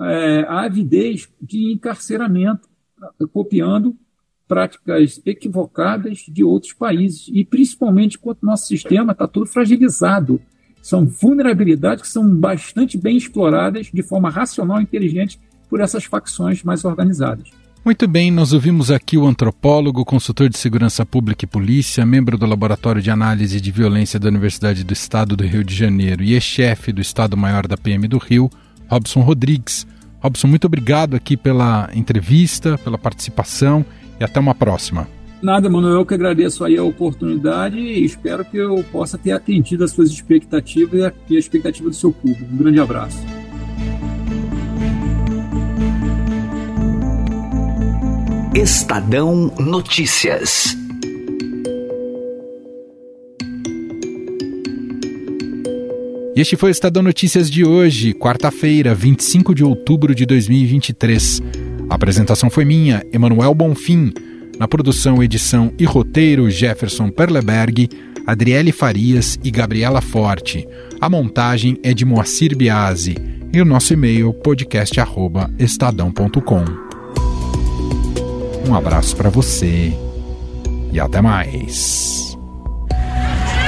é, 0.00 0.46
a 0.48 0.62
avidez 0.62 1.28
de 1.40 1.72
encarceramento, 1.72 2.66
copiando 3.30 3.94
práticas 4.48 5.20
equivocadas 5.24 6.24
de 6.28 6.42
outros 6.42 6.72
países, 6.72 7.28
e 7.32 7.44
principalmente 7.44 8.18
quando 8.18 8.38
nosso 8.42 8.66
sistema 8.66 9.12
está 9.12 9.26
todo 9.26 9.46
fragilizado. 9.46 10.40
São 10.82 11.06
vulnerabilidades 11.06 12.02
que 12.02 12.08
são 12.08 12.28
bastante 12.28 12.98
bem 12.98 13.16
exploradas 13.16 13.88
de 13.94 14.02
forma 14.02 14.28
racional 14.28 14.80
e 14.80 14.82
inteligente 14.82 15.40
por 15.70 15.80
essas 15.80 16.04
facções 16.04 16.62
mais 16.62 16.84
organizadas. 16.84 17.48
Muito 17.84 18.06
bem, 18.06 18.30
nós 18.30 18.52
ouvimos 18.52 18.92
aqui 18.92 19.16
o 19.18 19.26
antropólogo, 19.26 20.04
consultor 20.04 20.48
de 20.48 20.56
segurança 20.56 21.04
pública 21.04 21.44
e 21.44 21.48
polícia, 21.48 22.06
membro 22.06 22.38
do 22.38 22.46
Laboratório 22.46 23.02
de 23.02 23.10
Análise 23.10 23.60
de 23.60 23.72
Violência 23.72 24.20
da 24.20 24.28
Universidade 24.28 24.84
do 24.84 24.92
Estado 24.92 25.36
do 25.36 25.44
Rio 25.44 25.64
de 25.64 25.74
Janeiro 25.74 26.22
e 26.22 26.34
ex-chefe 26.34 26.92
do 26.92 27.00
Estado-Maior 27.00 27.66
da 27.66 27.76
PM 27.76 28.06
do 28.06 28.18
Rio, 28.18 28.48
Robson 28.88 29.20
Rodrigues. 29.22 29.84
Robson, 30.20 30.46
muito 30.46 30.66
obrigado 30.66 31.16
aqui 31.16 31.36
pela 31.36 31.90
entrevista, 31.92 32.78
pela 32.78 32.96
participação 32.96 33.84
e 34.20 34.22
até 34.22 34.38
uma 34.38 34.54
próxima. 34.54 35.08
Nada, 35.42 35.68
Manuel, 35.68 35.94
eu 35.94 36.06
que 36.06 36.14
agradeço 36.14 36.64
aí 36.64 36.76
a 36.76 36.84
oportunidade 36.84 37.76
e 37.76 38.04
espero 38.04 38.44
que 38.44 38.56
eu 38.56 38.84
possa 38.92 39.18
ter 39.18 39.32
atendido 39.32 39.82
as 39.82 39.90
suas 39.90 40.08
expectativas 40.08 41.00
e 41.00 41.04
a, 41.04 41.12
e 41.30 41.36
a 41.36 41.38
expectativa 41.38 41.88
do 41.88 41.96
seu 41.96 42.12
público. 42.12 42.44
Um 42.52 42.56
grande 42.56 42.78
abraço. 42.78 43.18
Estadão 48.54 49.52
Notícias. 49.58 50.76
E 56.36 56.40
este 56.40 56.56
foi 56.56 56.70
o 56.70 56.72
Estadão 56.72 57.02
Notícias 57.02 57.50
de 57.50 57.64
hoje, 57.64 58.14
quarta-feira, 58.14 58.94
25 58.94 59.56
de 59.56 59.64
outubro 59.64 60.14
de 60.14 60.24
2023. 60.24 61.42
A 61.90 61.96
apresentação 61.96 62.48
foi 62.48 62.64
minha, 62.64 63.04
Emanuel 63.12 63.52
Bonfim. 63.52 64.12
Na 64.62 64.68
produção, 64.68 65.20
edição 65.20 65.72
e 65.76 65.84
roteiro, 65.84 66.48
Jefferson 66.48 67.10
Perleberg, 67.10 67.88
Adriele 68.24 68.70
Farias 68.70 69.36
e 69.42 69.50
Gabriela 69.50 70.00
Forte. 70.00 70.68
A 71.00 71.10
montagem 71.10 71.80
é 71.82 71.92
de 71.92 72.04
Moacir 72.04 72.56
Biasi. 72.56 73.16
E 73.52 73.60
o 73.60 73.64
nosso 73.64 73.92
e-mail, 73.92 74.32
podcast.estadão.com. 74.32 76.64
Um 78.68 78.74
abraço 78.76 79.16
para 79.16 79.30
você 79.30 79.92
e 80.92 81.00
até 81.00 81.20
mais. 81.20 82.38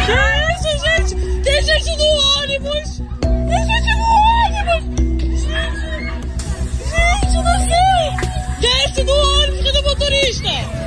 Gente, 0.07 0.79
gente, 0.79 1.17
tem 1.43 1.61
gente 1.61 1.97
no 1.97 2.05
ônibus! 2.39 3.03
Tem 3.21 3.67
gente 3.67 3.97
no 3.97 4.05
ônibus! 4.45 4.85
Desce 8.61 9.03
do 9.03 9.13
ônibus, 9.13 9.65
cadê 9.65 9.79
o 9.79 9.83
motorista? 9.83 10.84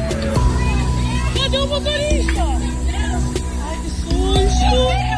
Cadê 1.48 1.60
o 1.60 1.68
motorista? 1.68 2.44
Ai, 3.64 3.78
que 3.82 3.90
susto! 3.90 5.17